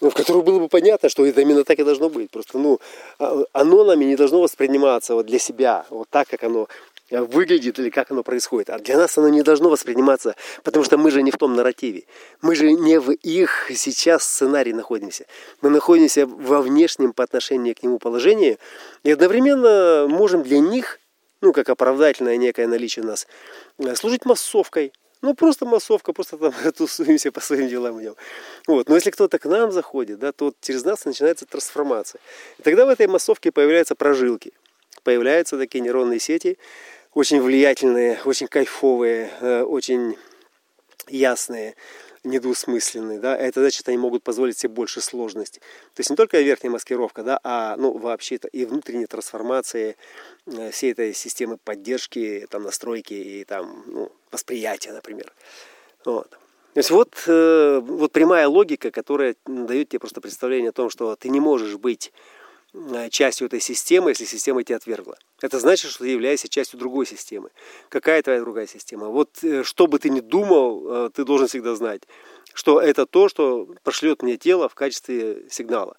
ну, 0.00 0.10
в 0.10 0.14
которой 0.14 0.42
было 0.42 0.60
бы 0.60 0.68
понятно, 0.68 1.08
что 1.08 1.26
это 1.26 1.40
именно 1.40 1.64
так 1.64 1.78
и 1.78 1.84
должно 1.84 2.08
быть. 2.08 2.30
Просто, 2.30 2.58
ну, 2.58 2.78
а, 3.18 3.42
оно 3.52 3.84
нами 3.84 4.04
не 4.04 4.16
должно 4.16 4.40
восприниматься 4.40 5.14
вот 5.14 5.26
для 5.26 5.38
себя, 5.38 5.84
вот 5.90 6.08
так, 6.08 6.28
как 6.28 6.44
оно 6.44 6.68
выглядит 7.10 7.78
или 7.78 7.90
как 7.90 8.10
оно 8.10 8.22
происходит. 8.22 8.70
А 8.70 8.78
для 8.78 8.96
нас 8.96 9.18
оно 9.18 9.28
не 9.28 9.42
должно 9.42 9.68
восприниматься, 9.68 10.36
потому 10.62 10.84
что 10.84 10.96
мы 10.96 11.10
же 11.10 11.22
не 11.22 11.30
в 11.30 11.36
том 11.36 11.54
нарративе. 11.54 12.04
Мы 12.40 12.54
же 12.54 12.72
не 12.72 13.00
в 13.00 13.10
их 13.10 13.70
сейчас 13.74 14.24
сценарии 14.24 14.72
находимся. 14.72 15.26
Мы 15.60 15.70
находимся 15.70 16.26
во 16.26 16.62
внешнем 16.62 17.12
по 17.12 17.24
отношению 17.24 17.74
к 17.74 17.82
нему 17.82 17.98
положении 17.98 18.58
и 19.02 19.10
одновременно 19.10 20.06
можем 20.08 20.42
для 20.42 20.60
них, 20.60 21.00
ну, 21.40 21.52
как 21.52 21.68
оправдательное 21.68 22.36
некое 22.36 22.66
наличие 22.66 23.04
нас, 23.04 23.26
э, 23.78 23.94
служить 23.96 24.24
массовкой. 24.24 24.92
Ну, 25.22 25.34
просто 25.34 25.66
массовка, 25.66 26.12
просто 26.14 26.38
там 26.38 26.52
тусуемся 26.76 27.30
по 27.30 27.40
своим 27.40 27.68
делам 27.68 28.00
идем. 28.00 28.14
Вот. 28.66 28.88
Но 28.88 28.94
если 28.94 29.10
кто-то 29.10 29.38
к 29.38 29.44
нам 29.44 29.70
заходит, 29.70 30.18
да, 30.18 30.32
то 30.32 30.54
через 30.60 30.84
нас 30.84 31.04
начинается 31.04 31.44
трансформация. 31.44 32.20
И 32.58 32.62
тогда 32.62 32.86
в 32.86 32.88
этой 32.88 33.06
массовке 33.06 33.52
появляются 33.52 33.94
прожилки. 33.94 34.52
Появляются 35.02 35.58
такие 35.58 35.80
нейронные 35.80 36.20
сети, 36.20 36.58
очень 37.14 37.40
влиятельные, 37.40 38.20
очень 38.24 38.46
кайфовые, 38.46 39.30
э, 39.40 39.62
очень 39.62 40.16
ясные, 41.08 41.74
недвусмысленные, 42.22 43.18
да, 43.18 43.36
это 43.36 43.60
значит, 43.60 43.88
они 43.88 43.96
могут 43.96 44.22
позволить 44.22 44.58
себе 44.58 44.72
больше 44.72 45.00
сложностей. 45.00 45.60
То 45.94 46.00
есть 46.00 46.10
не 46.10 46.16
только 46.16 46.40
верхняя 46.40 46.70
маскировка, 46.70 47.22
да, 47.22 47.40
а 47.42 47.76
ну, 47.76 47.96
вообще 47.96 48.36
это 48.36 48.48
и 48.48 48.64
внутренняя 48.64 49.06
трансформация 49.06 49.96
э, 50.46 50.70
всей 50.70 50.92
этой 50.92 51.14
системы 51.14 51.56
поддержки, 51.56 52.46
там, 52.50 52.64
настройки 52.64 53.14
и 53.14 53.44
там, 53.44 53.84
ну, 53.86 54.12
восприятия, 54.30 54.92
например. 54.92 55.32
Вот. 56.04 56.30
То 56.30 56.78
есть 56.78 56.90
вот, 56.90 57.14
э, 57.26 57.80
вот 57.82 58.12
прямая 58.12 58.46
логика, 58.46 58.90
которая 58.90 59.34
дает 59.46 59.88
тебе 59.88 59.98
просто 60.00 60.20
представление 60.20 60.68
о 60.68 60.72
том, 60.72 60.90
что 60.90 61.16
ты 61.16 61.30
не 61.30 61.40
можешь 61.40 61.76
быть 61.76 62.12
частью 63.10 63.46
этой 63.46 63.60
системы, 63.60 64.10
если 64.10 64.24
система 64.24 64.62
тебя 64.62 64.76
отвергла. 64.76 65.16
Это 65.40 65.58
значит, 65.58 65.90
что 65.90 66.04
ты 66.04 66.10
являешься 66.10 66.48
частью 66.48 66.78
другой 66.78 67.06
системы. 67.06 67.50
Какая 67.88 68.22
твоя 68.22 68.40
другая 68.40 68.66
система? 68.66 69.08
Вот 69.08 69.42
э, 69.42 69.62
что 69.64 69.86
бы 69.86 69.98
ты 69.98 70.10
ни 70.10 70.20
думал, 70.20 71.06
э, 71.06 71.10
ты 71.14 71.24
должен 71.24 71.48
всегда 71.48 71.74
знать, 71.74 72.02
что 72.54 72.80
это 72.80 73.06
то, 73.06 73.28
что 73.28 73.68
прошлет 73.82 74.22
мне 74.22 74.36
тело 74.36 74.68
в 74.68 74.74
качестве 74.74 75.48
сигнала. 75.50 75.96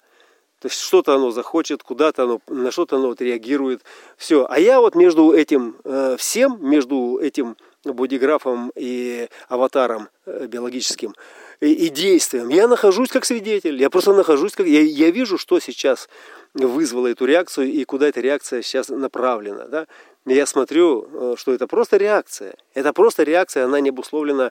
То 0.60 0.66
есть 0.66 0.80
что-то 0.80 1.14
оно 1.14 1.32
захочет, 1.32 1.82
куда-то 1.82 2.22
оно, 2.22 2.40
на 2.46 2.70
что-то 2.70 2.96
оно 2.96 3.08
вот 3.08 3.20
реагирует. 3.20 3.82
Все. 4.16 4.46
А 4.48 4.60
я 4.60 4.80
вот 4.80 4.94
между 4.94 5.32
этим 5.32 5.76
всем, 6.16 6.58
между 6.60 7.18
этим 7.20 7.56
бодиграфом 7.84 8.70
и 8.76 9.28
аватаром 9.48 10.08
биологическим 10.24 11.16
и, 11.62 11.86
и 11.86 11.88
действием, 11.90 12.48
я 12.48 12.66
нахожусь 12.66 13.10
как 13.10 13.24
свидетель. 13.24 13.80
Я 13.80 13.88
просто 13.88 14.12
нахожусь 14.12 14.52
как... 14.52 14.66
Я, 14.66 14.80
я 14.80 15.10
вижу, 15.10 15.38
что 15.38 15.60
сейчас 15.60 16.08
вызвало 16.54 17.06
эту 17.06 17.24
реакцию 17.24 17.70
и 17.70 17.84
куда 17.84 18.08
эта 18.08 18.20
реакция 18.20 18.62
сейчас 18.62 18.88
направлена. 18.88 19.66
Да? 19.66 19.86
Я 20.26 20.44
смотрю, 20.46 21.06
э, 21.12 21.34
что 21.38 21.52
это 21.52 21.68
просто 21.68 21.98
реакция. 21.98 22.56
Это 22.74 22.92
просто 22.92 23.22
реакция, 23.22 23.64
она 23.64 23.78
не 23.78 23.90
обусловлена 23.90 24.50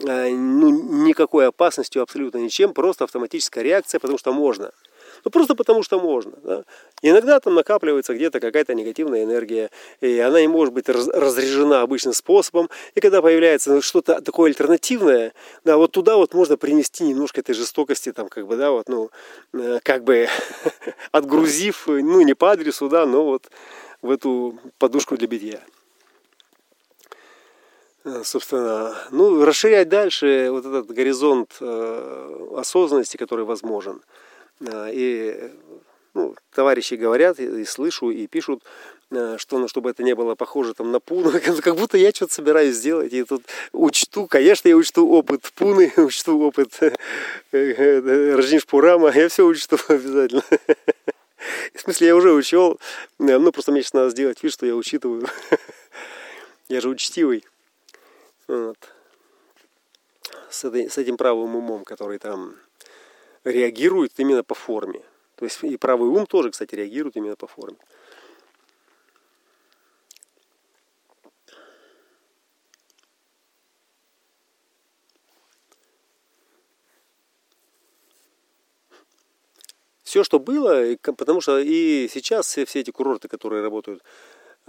э, 0.00 0.28
ну, 0.28 0.68
никакой 1.06 1.48
опасностью, 1.48 2.02
абсолютно 2.02 2.36
ничем, 2.38 2.74
просто 2.74 3.04
автоматическая 3.04 3.64
реакция, 3.64 3.98
потому 3.98 4.18
что 4.18 4.34
можно. 4.34 4.70
Ну, 5.24 5.30
просто 5.30 5.54
потому 5.54 5.82
что 5.82 6.00
можно. 6.00 6.32
Да? 6.42 6.64
иногда 7.02 7.40
там 7.40 7.54
накапливается 7.54 8.14
где-то 8.14 8.40
какая-то 8.40 8.74
негативная 8.74 9.24
энергия, 9.24 9.70
и 10.00 10.18
она 10.18 10.40
не 10.40 10.48
может 10.48 10.74
быть 10.74 10.88
раз, 10.88 11.08
разряжена 11.08 11.82
обычным 11.82 12.14
способом. 12.14 12.68
И 12.94 13.00
когда 13.00 13.22
появляется 13.22 13.80
что-то 13.80 14.20
такое 14.20 14.50
альтернативное, 14.50 15.32
да, 15.64 15.76
вот 15.76 15.92
туда 15.92 16.16
вот 16.16 16.34
можно 16.34 16.56
принести 16.56 17.04
немножко 17.04 17.40
этой 17.40 17.54
жестокости, 17.54 18.12
там, 18.12 18.28
как 18.28 18.46
бы, 18.46 18.56
да, 18.56 18.70
вот, 18.70 18.88
ну, 18.88 19.10
э, 19.52 19.80
как 19.82 20.04
бы 20.04 20.28
отгрузив, 21.12 21.84
ну, 21.86 22.20
не 22.22 22.34
по 22.34 22.52
адресу, 22.52 22.88
да, 22.88 23.06
но 23.06 23.24
вот 23.24 23.50
в 24.02 24.10
эту 24.10 24.58
подушку 24.78 25.16
для 25.16 25.28
битья. 25.28 25.60
Э, 28.04 28.22
собственно, 28.24 28.96
ну, 29.10 29.44
расширять 29.44 29.88
дальше 29.88 30.48
вот 30.50 30.64
этот 30.64 30.90
горизонт 30.90 31.56
э, 31.60 32.54
осознанности, 32.56 33.16
который 33.16 33.44
возможен. 33.44 34.02
Э, 34.60 34.90
и 34.92 35.50
ну, 36.14 36.34
товарищи 36.52 36.94
говорят, 36.94 37.38
и, 37.38 37.64
слышу, 37.64 38.10
и 38.10 38.26
пишут, 38.26 38.62
э, 39.10 39.36
что 39.38 39.58
ну, 39.58 39.68
чтобы 39.68 39.90
это 39.90 40.02
не 40.02 40.14
было 40.14 40.34
похоже 40.34 40.74
там, 40.74 40.90
на 40.90 41.00
пуну, 41.00 41.32
как 41.62 41.76
будто 41.76 41.96
я 41.96 42.10
что-то 42.10 42.34
собираюсь 42.34 42.76
сделать. 42.76 43.12
И 43.12 43.24
тут 43.24 43.42
учту, 43.72 44.26
конечно, 44.26 44.68
я 44.68 44.76
учту 44.76 45.08
опыт 45.08 45.52
пуны, 45.54 45.92
учту 45.96 46.40
опыт 46.40 46.78
Рожниш 47.52 48.66
Пурама, 48.66 49.10
я 49.12 49.28
все 49.28 49.44
учту 49.44 49.76
обязательно. 49.88 50.42
В 51.74 51.80
смысле, 51.80 52.08
я 52.08 52.16
уже 52.16 52.32
учел, 52.32 52.78
ну 53.18 53.52
просто 53.52 53.72
мне 53.72 53.82
сейчас 53.82 53.94
надо 53.94 54.10
сделать 54.10 54.42
вид, 54.42 54.52
что 54.52 54.66
я 54.66 54.76
учитываю. 54.76 55.26
Я 56.68 56.80
же 56.80 56.88
учтивый. 56.88 57.44
Вот. 58.46 58.76
С, 60.50 60.64
этой, 60.64 60.90
с 60.90 60.98
этим 60.98 61.16
правым 61.16 61.56
умом, 61.56 61.84
который 61.84 62.18
там 62.18 62.56
реагирует 63.44 64.12
именно 64.18 64.44
по 64.44 64.54
форме. 64.54 65.02
То 65.36 65.44
есть 65.44 65.62
и 65.62 65.76
правый 65.76 66.08
ум 66.08 66.26
тоже, 66.26 66.50
кстати, 66.50 66.74
реагирует 66.74 67.16
именно 67.16 67.36
по 67.36 67.46
форме. 67.46 67.78
Все, 80.02 80.24
что 80.24 80.40
было, 80.40 80.96
потому 81.16 81.40
что 81.40 81.60
и 81.60 82.08
сейчас 82.08 82.46
все, 82.48 82.64
все 82.64 82.80
эти 82.80 82.90
курорты, 82.90 83.28
которые 83.28 83.62
работают 83.62 84.02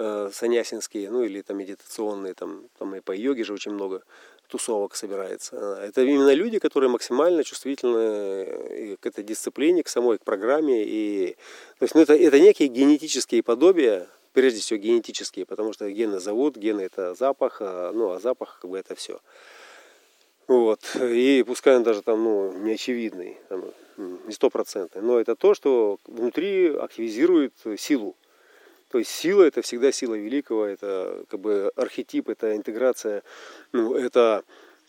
э, 0.01 0.29
санясинские, 0.33 1.09
ну 1.09 1.23
или 1.23 1.41
там 1.41 1.57
медитационные, 1.57 2.33
там, 2.33 2.63
там 2.77 2.95
и 2.95 3.01
по 3.01 3.15
йоге 3.15 3.43
же 3.43 3.53
очень 3.53 3.71
много 3.71 4.03
тусовок 4.47 4.95
собирается. 4.95 5.55
Это 5.81 6.01
именно 6.01 6.33
люди, 6.33 6.59
которые 6.59 6.89
максимально 6.89 7.43
чувствительны 7.43 8.97
к 8.97 9.05
этой 9.05 9.23
дисциплине, 9.23 9.83
к 9.83 9.87
самой 9.87 10.17
к 10.17 10.23
программе. 10.23 10.83
И, 10.85 11.35
то 11.79 11.83
есть, 11.83 11.95
ну, 11.95 12.01
это, 12.01 12.13
это 12.13 12.39
некие 12.39 12.67
генетические 12.67 13.43
подобия, 13.43 14.07
прежде 14.33 14.59
всего 14.59 14.79
генетические, 14.79 15.45
потому 15.45 15.73
что 15.73 15.89
гены 15.89 16.19
зовут, 16.19 16.57
гены 16.57 16.81
это 16.81 17.13
запах, 17.13 17.57
а, 17.61 17.91
ну 17.93 18.11
а 18.11 18.19
запах 18.19 18.59
как 18.61 18.69
бы 18.69 18.77
это 18.77 18.95
все. 18.95 19.19
Вот. 20.47 20.81
И 21.01 21.43
пускай 21.47 21.77
он 21.77 21.83
даже 21.83 22.01
там, 22.01 22.23
ну, 22.23 22.51
не 22.51 22.73
очевидный, 22.73 23.37
там, 23.47 23.63
не 23.97 24.33
стопроцентный, 24.33 25.01
но 25.01 25.19
это 25.19 25.35
то, 25.35 25.53
что 25.53 25.97
внутри 26.05 26.75
активизирует 26.75 27.53
силу. 27.77 28.15
То 28.91 28.99
есть 28.99 29.11
сила 29.11 29.43
это 29.43 29.61
всегда 29.61 29.91
сила 29.91 30.15
великого, 30.15 30.65
это 30.65 31.23
как 31.29 31.39
бы 31.39 31.71
архетип, 31.75 32.27
это 32.27 32.55
интеграция, 32.57 33.23
ну, 33.71 33.95
это 33.95 34.43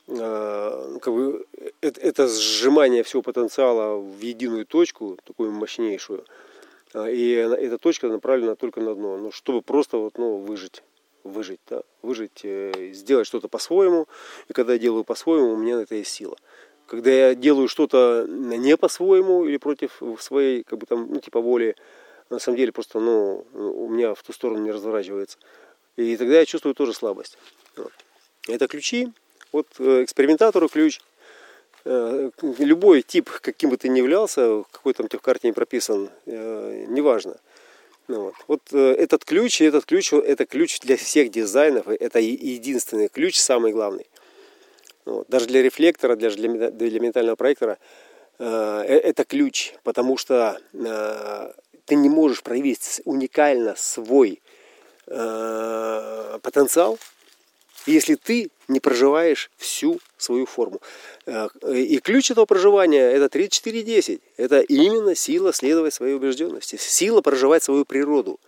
э, 0.08 0.98
как 1.00 1.14
бы 1.14 1.46
это, 1.80 2.00
это 2.00 2.26
сжимание 2.26 3.04
всего 3.04 3.22
потенциала 3.22 3.96
в 3.98 4.20
единую 4.20 4.66
точку, 4.66 5.18
такую 5.24 5.52
мощнейшую. 5.52 6.24
А, 6.94 7.08
и 7.08 7.30
эта 7.30 7.78
точка 7.78 8.08
направлена 8.08 8.56
только 8.56 8.80
на 8.80 8.90
одно, 8.90 9.16
ну, 9.18 9.30
чтобы 9.30 9.62
просто 9.62 9.98
вот, 9.98 10.18
ну, 10.18 10.38
выжить 10.38 10.82
выжить, 11.24 11.60
да, 11.70 11.82
выжить, 12.02 12.40
э, 12.42 12.90
сделать 12.92 13.28
что-то 13.28 13.46
по-своему. 13.46 14.08
И 14.48 14.52
когда 14.52 14.72
я 14.72 14.80
делаю 14.80 15.04
по-своему, 15.04 15.52
у 15.52 15.56
меня 15.56 15.76
на 15.76 15.82
это 15.82 15.94
есть 15.94 16.10
сила. 16.10 16.36
Когда 16.86 17.10
я 17.12 17.34
делаю 17.36 17.68
что-то 17.68 18.26
не 18.28 18.76
по-своему 18.76 19.44
или 19.44 19.56
против 19.56 20.02
своей, 20.18 20.64
как 20.64 20.80
бы 20.80 20.86
там, 20.86 21.06
ну, 21.08 21.20
типа 21.20 21.40
воли, 21.40 21.76
на 22.32 22.38
самом 22.38 22.56
деле 22.56 22.72
просто, 22.72 22.98
ну, 22.98 23.46
у 23.52 23.88
меня 23.88 24.14
в 24.14 24.22
ту 24.22 24.32
сторону 24.32 24.62
не 24.62 24.72
разворачивается. 24.72 25.36
И 25.96 26.16
тогда 26.16 26.40
я 26.40 26.46
чувствую 26.46 26.74
тоже 26.74 26.94
слабость. 26.94 27.36
Вот. 27.76 27.92
Это 28.48 28.66
ключи. 28.68 29.12
Вот 29.52 29.66
э, 29.78 30.02
экспериментатору 30.02 30.68
ключ. 30.68 31.00
Э, 31.84 32.30
любой 32.58 33.02
тип, 33.02 33.28
каким 33.30 33.68
бы 33.68 33.76
ты 33.76 33.90
ни 33.90 33.98
являлся, 33.98 34.64
какой 34.70 34.94
там 34.94 35.06
у 35.06 35.08
тебя 35.10 35.18
в 35.18 35.22
карте 35.22 35.46
не 35.46 35.52
прописан, 35.52 36.08
э, 36.24 36.86
неважно. 36.88 37.36
Ну, 38.08 38.22
вот. 38.22 38.34
вот 38.48 38.72
этот 38.72 39.24
ключ, 39.24 39.60
этот 39.60 39.84
ключ, 39.84 40.12
это 40.12 40.46
ключ 40.46 40.80
для 40.80 40.96
всех 40.96 41.30
дизайнов, 41.30 41.86
это 41.86 42.18
единственный 42.18 43.08
ключ, 43.08 43.38
самый 43.38 43.72
главный. 43.72 44.06
Вот. 45.04 45.28
Даже 45.28 45.46
для 45.46 45.62
рефлектора, 45.62 46.16
для, 46.16 46.30
для 46.30 47.00
ментального 47.00 47.36
проектора 47.36 47.78
это 48.38 49.24
ключ, 49.24 49.74
потому 49.84 50.16
что 50.16 50.60
ты 51.84 51.94
не 51.94 52.08
можешь 52.08 52.42
проявить 52.42 53.00
уникально 53.04 53.74
свой 53.76 54.40
э, 55.06 56.38
потенциал, 56.42 56.98
если 57.86 58.14
ты 58.14 58.50
не 58.68 58.80
проживаешь 58.80 59.50
всю 59.56 60.00
свою 60.16 60.46
форму. 60.46 60.80
Э, 61.26 61.48
и 61.72 61.98
ключ 61.98 62.30
этого 62.30 62.46
проживания 62.46 63.10
это 63.10 63.28
3410. 63.28 64.20
Это 64.36 64.60
именно 64.60 65.14
сила 65.14 65.52
следовать 65.52 65.94
своей 65.94 66.14
убежденности, 66.14 66.76
сила 66.76 67.20
проживать 67.20 67.62
свою 67.62 67.84
природу. 67.84 68.38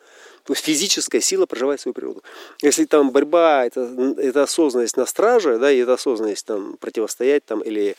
То 0.44 0.52
есть 0.52 0.64
физическая 0.64 1.22
сила 1.22 1.46
проживать 1.46 1.80
свою 1.80 1.94
природу. 1.94 2.22
Если 2.60 2.84
там 2.84 3.10
борьба, 3.10 3.64
это, 3.64 3.80
это 4.18 4.42
осознанность 4.42 4.96
на 4.96 5.06
страже, 5.06 5.58
да, 5.58 5.72
и 5.72 5.78
это 5.78 5.94
осознанность 5.94 6.44
там 6.44 6.76
противостоять 6.76 7.44
там 7.46 7.60
или 7.60 7.96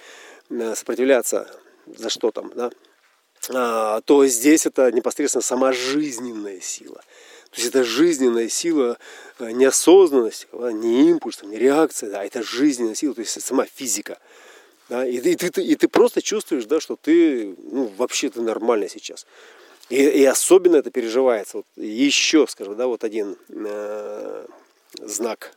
э, 0.49 0.75
сопротивляться 0.75 1.49
за 1.87 2.09
что 2.09 2.31
там, 2.31 2.51
да, 2.55 2.71
то 3.47 4.25
здесь 4.25 4.65
это 4.65 4.91
непосредственно 4.91 5.41
сама 5.41 5.71
жизненная 5.71 6.59
сила. 6.61 7.01
То 7.55 7.61
есть 7.61 7.69
это 7.69 7.85
жизненная 7.85 8.49
сила, 8.49 8.97
э, 9.39 9.51
неосознанность, 9.51 10.47
не 10.51 11.09
импульс, 11.09 11.41
не 11.41 11.57
реакция, 11.57 12.09
да, 12.09 12.25
это 12.25 12.43
жизненная 12.43 12.95
сила, 12.95 13.13
то 13.13 13.21
есть 13.21 13.41
сама 13.41 13.65
физика. 13.65 14.19
Да, 14.89 15.07
и, 15.07 15.17
и, 15.17 15.35
ты, 15.35 15.63
и 15.63 15.75
ты 15.75 15.87
просто 15.87 16.21
чувствуешь, 16.21 16.65
да, 16.65 16.81
что 16.81 16.97
ты 16.97 17.55
ну, 17.71 17.85
вообще 17.97 18.29
ты 18.29 18.41
нормально 18.41 18.89
сейчас. 18.89 19.25
И, 19.89 19.95
и 19.95 20.25
особенно 20.25 20.75
это 20.75 20.91
переживается. 20.91 21.57
Вот 21.57 21.65
еще, 21.77 22.45
скажем, 22.47 22.75
да, 22.75 22.87
вот 22.87 23.05
один 23.05 23.37
э, 23.47 24.47
знак. 24.99 25.53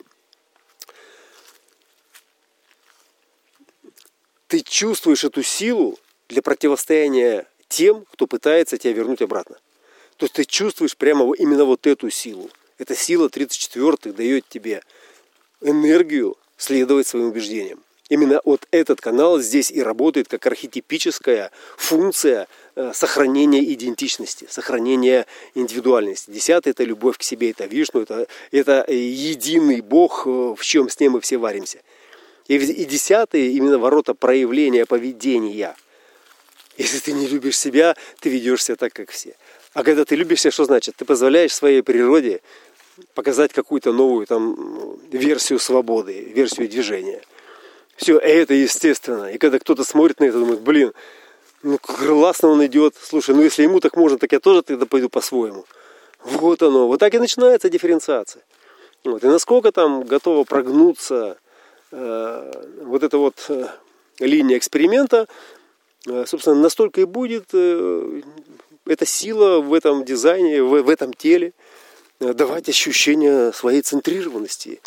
Ты 4.47 4.61
чувствуешь 4.61 5.25
эту 5.25 5.43
силу 5.43 5.99
для 6.29 6.43
противостояния 6.43 7.47
тем, 7.69 8.05
кто 8.13 8.27
пытается 8.27 8.79
тебя 8.79 8.93
вернуть 8.93 9.23
обратно. 9.23 9.57
То 10.17 10.25
есть 10.25 10.35
ты 10.35 10.45
чувствуешь 10.45 10.97
прямо 10.97 11.33
именно 11.35 11.65
вот 11.65 11.87
эту 11.87 12.11
силу. 12.11 12.51
Эта 12.79 12.95
сила 12.95 13.29
34-х 13.29 14.13
дает 14.13 14.49
тебе 14.49 14.83
энергию 15.61 16.37
следовать 16.57 17.07
своим 17.07 17.27
убеждениям. 17.27 17.81
Именно 18.09 18.41
вот 18.45 18.67
этот 18.71 19.01
канал 19.01 19.39
здесь 19.39 19.71
и 19.71 19.83
работает 19.83 20.29
как 20.29 20.47
архетипическая 20.47 21.51
функция 21.77 22.49
э, 22.75 22.93
сохранения 22.95 23.63
идентичности, 23.63 24.47
сохранения 24.49 25.27
индивидуальности. 25.55 26.31
Десятый– 26.31 26.71
это 26.73 26.85
любовь 26.85 27.19
к 27.19 27.23
себе, 27.23 27.51
это 27.51 27.67
Вишну, 27.67 28.01
это, 28.01 28.27
это 28.51 28.87
единый 28.91 29.83
Бог, 29.83 30.27
э, 30.27 30.31
в 30.57 30.61
чем 30.63 30.89
с 30.89 30.99
ним 30.99 31.13
мы 31.13 31.21
все 31.21 31.37
варимся. 31.37 31.81
И, 32.47 32.57
и 32.57 32.85
десятый– 32.87 33.53
именно 33.53 33.79
ворота 33.79 34.15
проявления 34.15 34.87
поведения– 34.87 35.77
если 36.79 37.01
ты 37.01 37.13
не 37.13 37.27
любишь 37.27 37.59
себя, 37.59 37.97
ты 38.21 38.31
ведешь 38.31 38.65
себя 38.65 38.77
так, 38.77 38.93
как 38.93 39.11
все. 39.11 39.37
А 39.75 39.83
когда 39.83 40.05
ты 40.05 40.15
любишь 40.15 40.41
себя, 40.41 40.53
что 40.53 40.65
значит? 40.65 40.95
Ты 40.97 41.05
позволяешь 41.05 41.53
своей 41.53 41.83
природе 41.83 42.41
показать 43.15 43.53
какую-то 43.53 43.93
новую 43.93 44.27
там 44.27 44.97
версию 45.11 45.59
свободы, 45.59 46.33
версию 46.35 46.69
движения. 46.69 47.21
Все, 47.97 48.17
это 48.19 48.55
естественно. 48.55 49.27
И 49.27 49.39
когда 49.39 49.59
кто-то 49.59 49.85
смотрит 49.85 50.21
на 50.21 50.25
это, 50.25 50.39
думает, 50.39 50.61
блин, 50.61 50.93
ну 51.63 51.79
классно 51.79 52.49
он 52.49 52.65
идет. 52.65 52.95
Слушай, 53.01 53.35
ну 53.35 53.43
если 53.43 53.65
ему 53.65 53.81
так 53.81 53.97
можно, 53.97 54.17
так 54.17 54.31
я 54.33 54.39
тоже 54.39 54.63
тогда 54.63 54.87
пойду 54.87 55.09
по-своему. 55.09 55.65
Вот 56.23 56.63
оно. 56.63 56.87
Вот 56.87 57.01
так 57.01 57.13
и 57.15 57.19
начинается 57.19 57.69
дифференциация. 57.69 58.43
Вот. 59.05 59.25
И 59.25 59.27
насколько 59.27 59.73
там 59.73 60.05
готова 60.05 60.45
прогнуться 60.45 61.39
э, 61.91 62.53
вот 62.83 63.03
эта 63.03 63.19
вот 63.19 63.47
э, 63.49 63.67
линия 64.21 64.59
эксперимента, 64.59 65.27
собственно, 66.27 66.57
настолько 66.57 67.01
и 67.01 67.05
будет 67.05 67.47
э, 67.53 68.21
эта 68.87 69.07
сила 69.07 69.61
в 69.61 69.73
этом 69.75 70.05
дизайне, 70.05 70.63
в, 70.63 70.83
в 70.83 70.89
этом 70.89 71.13
теле, 71.13 71.53
э, 72.21 72.33
давать 72.33 72.69
ощущение 72.69 73.53
своей 73.53 73.83
центрированности. 73.83 74.81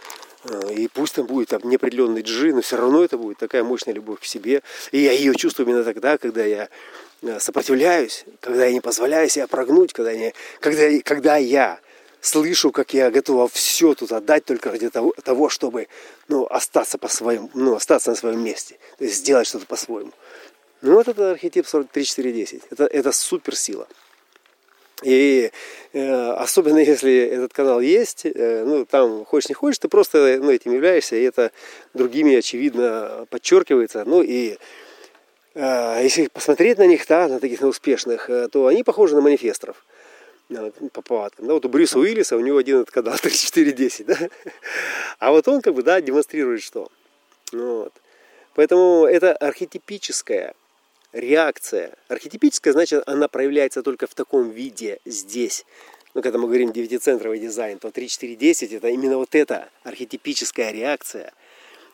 И 0.75 0.89
пусть 0.91 1.13
там 1.13 1.27
будет 1.27 1.49
там 1.49 1.62
неопределенный 1.63 2.23
джи, 2.23 2.51
но 2.51 2.62
все 2.62 2.75
равно 2.75 3.03
это 3.03 3.15
будет 3.15 3.38
такая 3.38 3.63
мощная 3.63 3.93
любовь 3.93 4.21
к 4.21 4.25
себе. 4.25 4.63
И 4.91 4.97
я 4.97 5.12
ее 5.12 5.36
чувствую 5.36 5.67
именно 5.67 5.84
тогда, 5.84 6.17
когда 6.17 6.43
я 6.43 6.67
сопротивляюсь, 7.39 8.25
когда 8.39 8.65
я 8.65 8.71
не 8.71 8.81
позволяю 8.81 9.29
себя 9.29 9.45
прогнуть, 9.45 9.93
когда, 9.93 10.15
не, 10.15 10.34
когда, 10.60 10.89
когда 11.03 11.38
я 11.38 11.79
слышу, 12.21 12.71
как 12.71 12.93
я 12.93 13.12
готова 13.12 13.47
все 13.49 13.93
тут 13.93 14.12
отдать 14.12 14.45
только 14.45 14.71
ради 14.71 14.89
того, 14.89 15.13
того 15.23 15.49
чтобы 15.49 15.88
ну, 16.27 16.45
остаться, 16.45 16.97
по 16.97 17.07
своему, 17.07 17.49
ну, 17.53 17.75
остаться 17.75 18.12
на 18.12 18.15
своем 18.15 18.43
месте, 18.43 18.77
то 18.97 19.03
есть 19.03 19.17
сделать 19.17 19.47
что-то 19.47 19.65
по-своему. 19.65 20.12
Ну 20.81 20.95
вот 20.95 21.07
это 21.07 21.31
архетип 21.31 21.65
3410. 21.65 22.63
Это, 22.71 22.85
это 22.85 23.11
суперсила. 23.11 23.87
И 25.03 25.51
э, 25.93 26.31
особенно 26.33 26.77
если 26.77 27.17
этот 27.17 27.53
канал 27.53 27.81
есть, 27.81 28.25
э, 28.25 28.63
ну 28.65 28.85
там 28.85 29.25
хочешь 29.25 29.49
не 29.49 29.55
хочешь, 29.55 29.79
ты 29.79 29.87
просто 29.87 30.39
ну, 30.41 30.51
этим 30.51 30.73
являешься, 30.73 31.15
и 31.15 31.23
это 31.23 31.51
другими 31.93 32.35
очевидно 32.35 33.25
подчеркивается. 33.29 34.03
Ну 34.05 34.21
и 34.21 34.57
э, 35.55 35.99
если 36.03 36.27
посмотреть 36.27 36.77
на 36.77 36.85
них, 36.85 37.05
да, 37.07 37.27
на 37.27 37.39
таких 37.39 37.61
на 37.61 37.67
успешных, 37.67 38.29
э, 38.29 38.47
то 38.49 38.67
они 38.67 38.83
похожи 38.83 39.15
на 39.15 39.21
манифесторов 39.21 39.83
э, 40.49 40.71
по 40.93 41.01
повадкам. 41.01 41.47
Да, 41.47 41.53
вот 41.53 41.65
у 41.65 41.69
Брюса 41.69 41.97
Уиллиса 41.97 42.37
у 42.37 42.41
него 42.41 42.57
один 42.57 42.81
этот 42.81 42.91
канал 42.91 43.15
3410, 43.21 44.05
да? 44.05 44.17
А 45.17 45.31
вот 45.31 45.47
он 45.47 45.61
как 45.61 45.73
бы, 45.73 45.81
да, 45.81 45.99
демонстрирует 45.99 46.61
что. 46.61 46.91
Вот. 47.51 47.93
Поэтому 48.53 49.05
это 49.05 49.33
архетипическая 49.35 50.53
реакция. 51.13 51.95
Архетипическая, 52.08 52.74
значит, 52.74 53.04
она 53.08 53.28
проявляется 53.28 53.84
только 53.84 54.08
в 54.08 54.15
таком 54.15 54.50
виде 54.50 55.00
здесь. 55.06 55.65
Ну, 56.13 56.21
когда 56.21 56.38
мы 56.38 56.47
говорим 56.47 56.74
девятицентровый 56.74 57.39
дизайн, 57.39 57.80
то 57.80 57.91
3, 57.91 58.08
4, 58.08 58.36
10 58.36 58.74
это 58.74 58.88
именно 58.89 59.17
вот 59.17 59.34
эта 59.34 59.69
архетипическая 59.84 60.71
реакция 60.71 61.34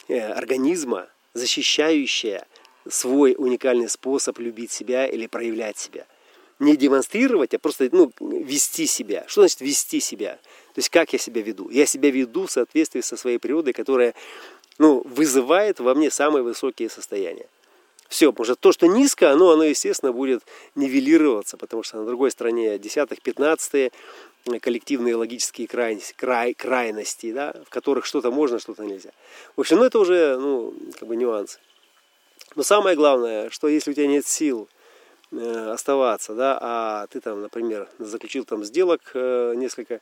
э, 0.08 0.20
организма, 0.20 1.08
защищающая 1.34 2.48
свой 2.90 3.36
уникальный 3.38 3.90
способ 3.90 4.40
любить 4.40 4.72
себя 4.72 5.06
или 5.06 5.28
проявлять 5.28 5.78
себя. 5.78 6.06
Не 6.60 6.76
демонстрировать, 6.76 7.54
а 7.54 7.60
просто 7.60 7.90
ну, 7.92 8.12
вести 8.20 8.88
себя. 8.88 9.26
Что 9.28 9.42
значит 9.42 9.62
вести 9.62 10.00
себя? 10.00 10.40
То 10.74 10.80
есть 10.80 10.90
как 10.90 11.14
я 11.14 11.20
себя 11.20 11.42
веду? 11.44 11.70
Я 11.70 11.86
себя 11.86 12.10
веду 12.10 12.48
в 12.48 12.52
соответствии 12.52 13.02
со 13.02 13.18
своей 13.18 13.38
природой, 13.38 13.74
которая 13.74 14.16
ну, 14.80 15.04
вызывает 15.06 15.80
во 15.80 15.94
мне 15.94 16.10
самые 16.10 16.42
высокие 16.42 16.90
состояния. 16.90 17.46
Все, 18.08 18.32
потому 18.32 18.46
что 18.46 18.56
то, 18.56 18.72
что 18.72 18.88
низко, 18.88 19.32
оно, 19.32 19.52
оно, 19.52 19.64
естественно, 19.64 20.14
будет 20.14 20.44
нивелироваться, 20.76 21.58
потому 21.58 21.84
что 21.84 21.98
на 21.98 22.06
другой 22.06 22.32
стороне 22.32 22.80
десятых, 22.80 23.22
пятнадцатые 23.22 23.92
коллективные 24.62 25.16
логические 25.16 25.68
крайности, 25.68 26.14
край, 26.16 26.54
крайности, 26.54 27.34
да, 27.34 27.54
в 27.66 27.70
которых 27.70 28.06
что-то 28.06 28.32
можно, 28.32 28.60
что-то 28.60 28.86
нельзя. 28.86 29.12
В 29.58 29.60
общем, 29.60 29.78
ну 29.78 29.84
это 29.84 30.00
уже, 30.00 30.38
ну, 30.38 30.74
как 30.98 31.08
бы 31.08 31.18
нюансы. 31.18 31.60
Но 32.56 32.64
самое 32.64 32.96
главное, 32.96 33.50
что 33.50 33.68
если 33.68 33.92
у 33.92 33.94
тебя 33.94 34.08
нет 34.08 34.26
сил 34.26 34.70
э, 35.32 35.72
оставаться, 35.72 36.34
да, 36.34 36.58
а 36.62 37.08
ты 37.08 37.20
там, 37.20 37.42
например, 37.42 37.90
заключил 38.00 38.46
там 38.46 38.64
сделок 38.64 39.12
э, 39.14 39.54
несколько, 39.56 40.00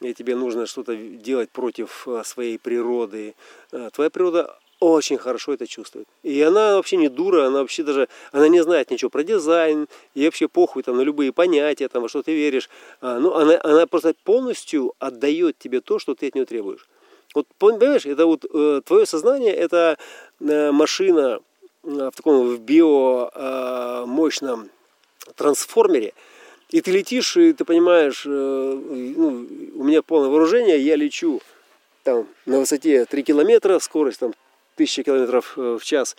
и 0.00 0.14
тебе 0.14 0.34
нужно 0.34 0.64
что-то 0.64 0.96
делать 0.96 1.50
против 1.50 2.08
э, 2.08 2.22
своей 2.24 2.58
природы, 2.58 3.34
э, 3.70 3.90
твоя 3.92 4.08
природа 4.08 4.58
очень 4.92 5.18
хорошо 5.18 5.52
это 5.52 5.66
чувствует. 5.66 6.06
И 6.22 6.40
она 6.42 6.76
вообще 6.76 6.96
не 6.96 7.08
дура, 7.08 7.46
она 7.46 7.60
вообще 7.60 7.82
даже, 7.82 8.08
она 8.32 8.48
не 8.48 8.62
знает 8.62 8.90
ничего 8.90 9.10
про 9.10 9.22
дизайн, 9.22 9.88
и 10.14 10.24
вообще 10.24 10.48
похуй 10.48 10.82
там 10.82 10.96
на 10.96 11.02
любые 11.02 11.32
понятия, 11.32 11.88
там, 11.88 12.02
во 12.02 12.08
что 12.08 12.22
ты 12.22 12.34
веришь. 12.34 12.68
А, 13.00 13.18
ну, 13.18 13.34
она, 13.34 13.58
она 13.62 13.86
просто 13.86 14.14
полностью 14.24 14.94
отдает 14.98 15.58
тебе 15.58 15.80
то, 15.80 15.98
что 15.98 16.14
ты 16.14 16.28
от 16.28 16.34
нее 16.34 16.44
требуешь. 16.44 16.88
Вот 17.34 17.46
понимаешь, 17.58 18.06
это 18.06 18.26
вот 18.26 18.44
э, 18.52 18.80
твое 18.84 19.06
сознание, 19.06 19.52
это 19.54 19.98
э, 20.40 20.70
машина 20.70 21.40
э, 21.82 22.10
в 22.12 22.16
таком 22.16 22.46
в 22.46 22.60
био 22.60 23.30
э, 23.34 24.04
мощном 24.06 24.70
трансформере, 25.34 26.12
и 26.70 26.80
ты 26.80 26.92
летишь, 26.92 27.36
и 27.36 27.52
ты 27.52 27.64
понимаешь, 27.64 28.24
э, 28.26 28.30
ну, 28.30 29.46
у 29.74 29.84
меня 29.84 30.02
полное 30.02 30.28
вооружение, 30.28 30.78
я 30.78 30.96
лечу 30.96 31.40
там 32.04 32.26
на 32.46 32.60
высоте 32.60 33.04
3 33.04 33.22
километра, 33.22 33.78
скорость 33.80 34.20
там 34.20 34.34
тысячи 34.74 35.02
километров 35.02 35.54
э, 35.56 35.78
в 35.80 35.84
час. 35.84 36.16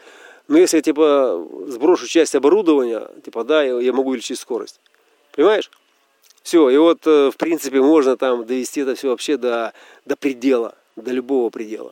Но 0.48 0.58
если 0.58 0.78
я 0.78 0.84
типа 0.84 1.48
сброшу 1.68 2.08
часть 2.08 2.36
оборудования, 2.36 3.10
типа 3.24 3.44
да, 3.44 3.64
я 3.64 3.94
могу 3.94 4.10
увеличить 4.10 4.40
скорость. 4.40 4.80
Понимаешь? 5.32 5.72
Все, 6.44 6.70
и 6.70 6.78
вот 6.78 7.06
э, 7.08 7.32
в 7.32 7.38
принципе 7.38 7.82
можно 7.82 8.18
там 8.18 8.46
довести 8.46 8.82
это 8.82 8.94
все 8.94 9.10
вообще 9.10 9.38
до, 9.38 9.74
до 10.06 10.16
предела, 10.16 10.76
до 10.96 11.12
любого 11.12 11.50
предела. 11.50 11.92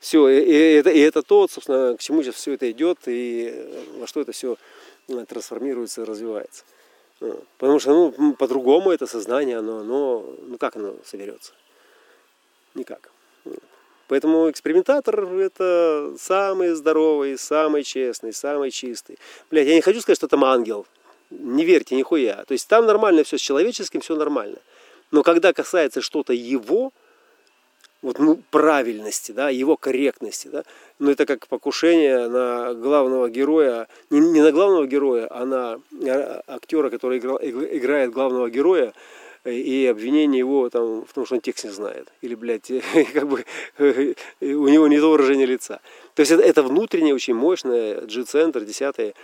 Все, 0.00 0.28
и, 0.28 0.40
и, 0.40 0.52
это, 0.74 0.90
и 0.90 0.98
это 0.98 1.22
то, 1.22 1.46
собственно, 1.46 1.96
к 1.96 2.00
чему 2.00 2.22
сейчас 2.22 2.34
все 2.34 2.54
это 2.54 2.70
идет 2.70 2.98
и 3.06 3.50
э, 3.52 3.82
во 4.00 4.06
что 4.06 4.20
это 4.20 4.32
все 4.32 4.56
трансформируется, 5.28 6.04
развивается. 6.04 6.64
Потому 7.58 7.78
что 7.78 8.12
ну, 8.16 8.32
по-другому 8.34 8.90
это 8.90 9.06
сознание, 9.06 9.58
оно, 9.58 9.80
оно, 9.80 10.34
ну 10.46 10.58
как 10.58 10.76
оно 10.76 10.96
соберется? 11.04 11.52
Никак. 12.74 13.12
Поэтому 14.10 14.50
экспериментатор 14.50 15.24
это 15.24 16.16
самый 16.18 16.70
здоровый, 16.70 17.38
самый 17.38 17.84
честный, 17.84 18.32
самый 18.32 18.72
чистый. 18.72 19.20
Блять, 19.52 19.68
я 19.68 19.74
не 19.76 19.82
хочу 19.82 20.00
сказать, 20.00 20.18
что 20.18 20.26
там 20.26 20.44
ангел. 20.44 20.84
Не 21.30 21.64
верьте, 21.64 21.94
нихуя. 21.94 22.44
То 22.44 22.50
есть 22.50 22.66
там 22.66 22.86
нормально 22.86 23.22
все 23.22 23.38
с 23.38 23.40
человеческим, 23.40 24.00
все 24.00 24.16
нормально. 24.16 24.58
Но 25.12 25.22
когда 25.22 25.52
касается 25.52 26.00
что-то 26.00 26.32
его, 26.32 26.92
вот, 28.02 28.18
ну, 28.18 28.42
правильности, 28.50 29.30
да, 29.30 29.48
его 29.48 29.76
корректности, 29.76 30.48
да, 30.48 30.64
ну, 30.98 31.12
это 31.12 31.24
как 31.24 31.46
покушение 31.46 32.26
на 32.26 32.74
главного 32.74 33.30
героя, 33.30 33.86
не, 34.10 34.18
не 34.18 34.40
на 34.40 34.50
главного 34.50 34.88
героя, 34.88 35.28
а 35.30 35.46
на 35.46 35.80
а, 36.08 36.42
актера, 36.48 36.90
который 36.90 37.18
играл, 37.18 37.38
играет 37.40 38.10
главного 38.10 38.50
героя, 38.50 38.92
и 39.44 39.86
обвинение 39.86 40.38
его 40.38 40.68
там, 40.68 41.04
в 41.04 41.12
том, 41.12 41.24
что 41.24 41.36
он 41.36 41.40
текст 41.40 41.64
не 41.64 41.70
знает. 41.70 42.08
Или, 42.20 42.34
блядь, 42.34 42.70
как 43.14 43.28
бы 43.28 43.44
у 43.78 44.68
него 44.68 44.88
не 44.88 44.98
то 44.98 45.10
выражение 45.10 45.46
лица. 45.46 45.80
То 46.14 46.20
есть 46.20 46.32
это, 46.32 46.42
это 46.42 46.62
внутреннее 46.62 47.14
очень 47.14 47.34
мощное 47.34 48.00
G-центр, 48.02 48.60
10 48.64 49.14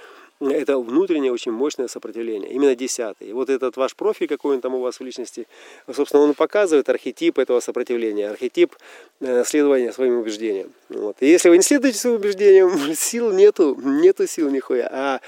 это 0.40 0.78
внутреннее 0.78 1.32
очень 1.32 1.52
мощное 1.52 1.88
сопротивление. 1.88 2.50
Именно 2.50 2.74
десятый. 2.74 3.32
Вот 3.32 3.48
этот 3.48 3.76
ваш 3.76 3.96
профиль, 3.96 4.28
какой 4.28 4.56
он 4.56 4.60
там 4.60 4.74
у 4.74 4.80
вас 4.80 5.00
в 5.00 5.02
личности, 5.02 5.46
собственно, 5.92 6.22
он 6.22 6.34
показывает 6.34 6.88
архетип 6.88 7.38
этого 7.38 7.60
сопротивления, 7.60 8.28
архетип 8.28 8.76
э, 9.20 9.44
следования 9.44 9.92
своим 9.92 10.18
убеждениям. 10.18 10.72
Вот. 10.90 11.16
И 11.20 11.26
если 11.26 11.48
вы 11.48 11.56
не 11.56 11.62
следуете 11.62 11.98
своим 11.98 12.16
убеждениям, 12.16 12.70
сил 12.94 13.32
нету, 13.32 13.76
нету 13.82 14.26
сил 14.26 14.50
нихуя. 14.50 14.88
А 14.92 15.20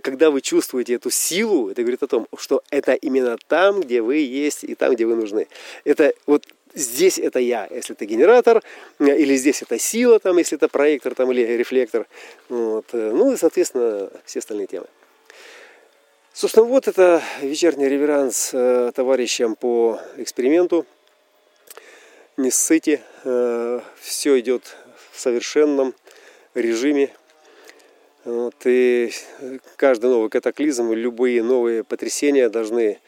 когда 0.00 0.30
вы 0.30 0.40
чувствуете 0.40 0.94
эту 0.94 1.10
силу, 1.10 1.70
это 1.70 1.82
говорит 1.82 2.02
о 2.02 2.06
том, 2.06 2.28
что 2.38 2.62
это 2.70 2.94
именно 2.94 3.36
там, 3.48 3.80
где 3.80 4.00
вы 4.00 4.16
есть 4.18 4.64
и 4.64 4.74
там, 4.74 4.94
где 4.94 5.06
вы 5.06 5.16
нужны. 5.16 5.48
Это 5.84 6.14
вот 6.26 6.46
здесь 6.74 7.18
это 7.18 7.38
я, 7.38 7.66
если 7.70 7.94
это 7.94 8.04
генератор, 8.06 8.62
э, 8.98 9.18
или 9.18 9.34
здесь 9.36 9.62
это 9.62 9.78
сила, 9.78 10.18
там, 10.18 10.38
если 10.38 10.56
это 10.56 10.68
проектор 10.68 11.14
там, 11.14 11.32
или 11.32 11.42
рефлектор. 11.42 12.06
Вот. 12.48 12.86
Э, 12.92 13.12
ну 13.12 13.32
и, 13.32 13.36
соответственно, 13.36 14.10
все 14.24 14.38
остальные 14.38 14.68
темы. 14.68 14.86
Собственно, 16.34 16.64
вот 16.64 16.88
это 16.88 17.22
вечерний 17.42 17.88
реверанс 17.88 18.50
э, 18.54 18.90
товарищам 18.94 19.54
по 19.54 20.00
эксперименту. 20.16 20.86
Не 22.38 22.50
ссыте, 22.50 23.02
э, 23.24 23.80
все 24.00 24.40
идет 24.40 24.76
в 25.10 25.20
совершенном 25.20 25.94
режиме. 26.54 27.14
Вот, 28.24 28.54
и 28.66 29.10
каждый 29.76 30.06
новый 30.06 30.30
катаклизм, 30.30 30.92
любые 30.92 31.42
новые 31.42 31.82
потрясения 31.82 32.48
должны 32.48 33.00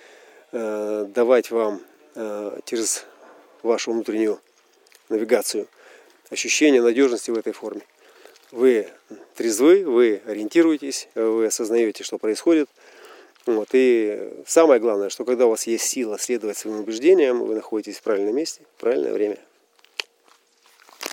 э, 0.50 1.07
давать 1.09 1.53
вам 1.53 1.81
э, 2.16 2.59
через 2.64 3.07
вашу 3.62 3.92
внутреннюю 3.92 4.40
навигацию, 5.09 5.68
ощущение 6.31 6.83
надежности 6.83 7.31
в 7.31 7.38
этой 7.38 7.53
форме. 7.53 7.83
Вы 8.50 8.88
трезвы, 9.37 9.85
вы 9.85 10.20
ориентируетесь, 10.27 11.09
вы 11.14 11.46
осознаете, 11.46 12.03
что 12.03 12.18
происходит. 12.18 12.68
Вот. 13.46 13.68
И 13.72 14.42
самое 14.46 14.81
главное, 14.81 15.11
что 15.11 15.24
когда 15.24 15.46
у 15.46 15.50
вас 15.50 15.66
есть 15.66 15.85
сила 15.85 16.18
следовать 16.18 16.57
своим 16.57 16.81
убеждениям, 16.81 17.44
вы 17.44 17.55
находитесь 17.55 17.98
в 17.98 18.03
правильном 18.03 18.35
месте, 18.35 18.62
в 18.77 18.81
правильное 18.81 19.12
время. 19.12 19.38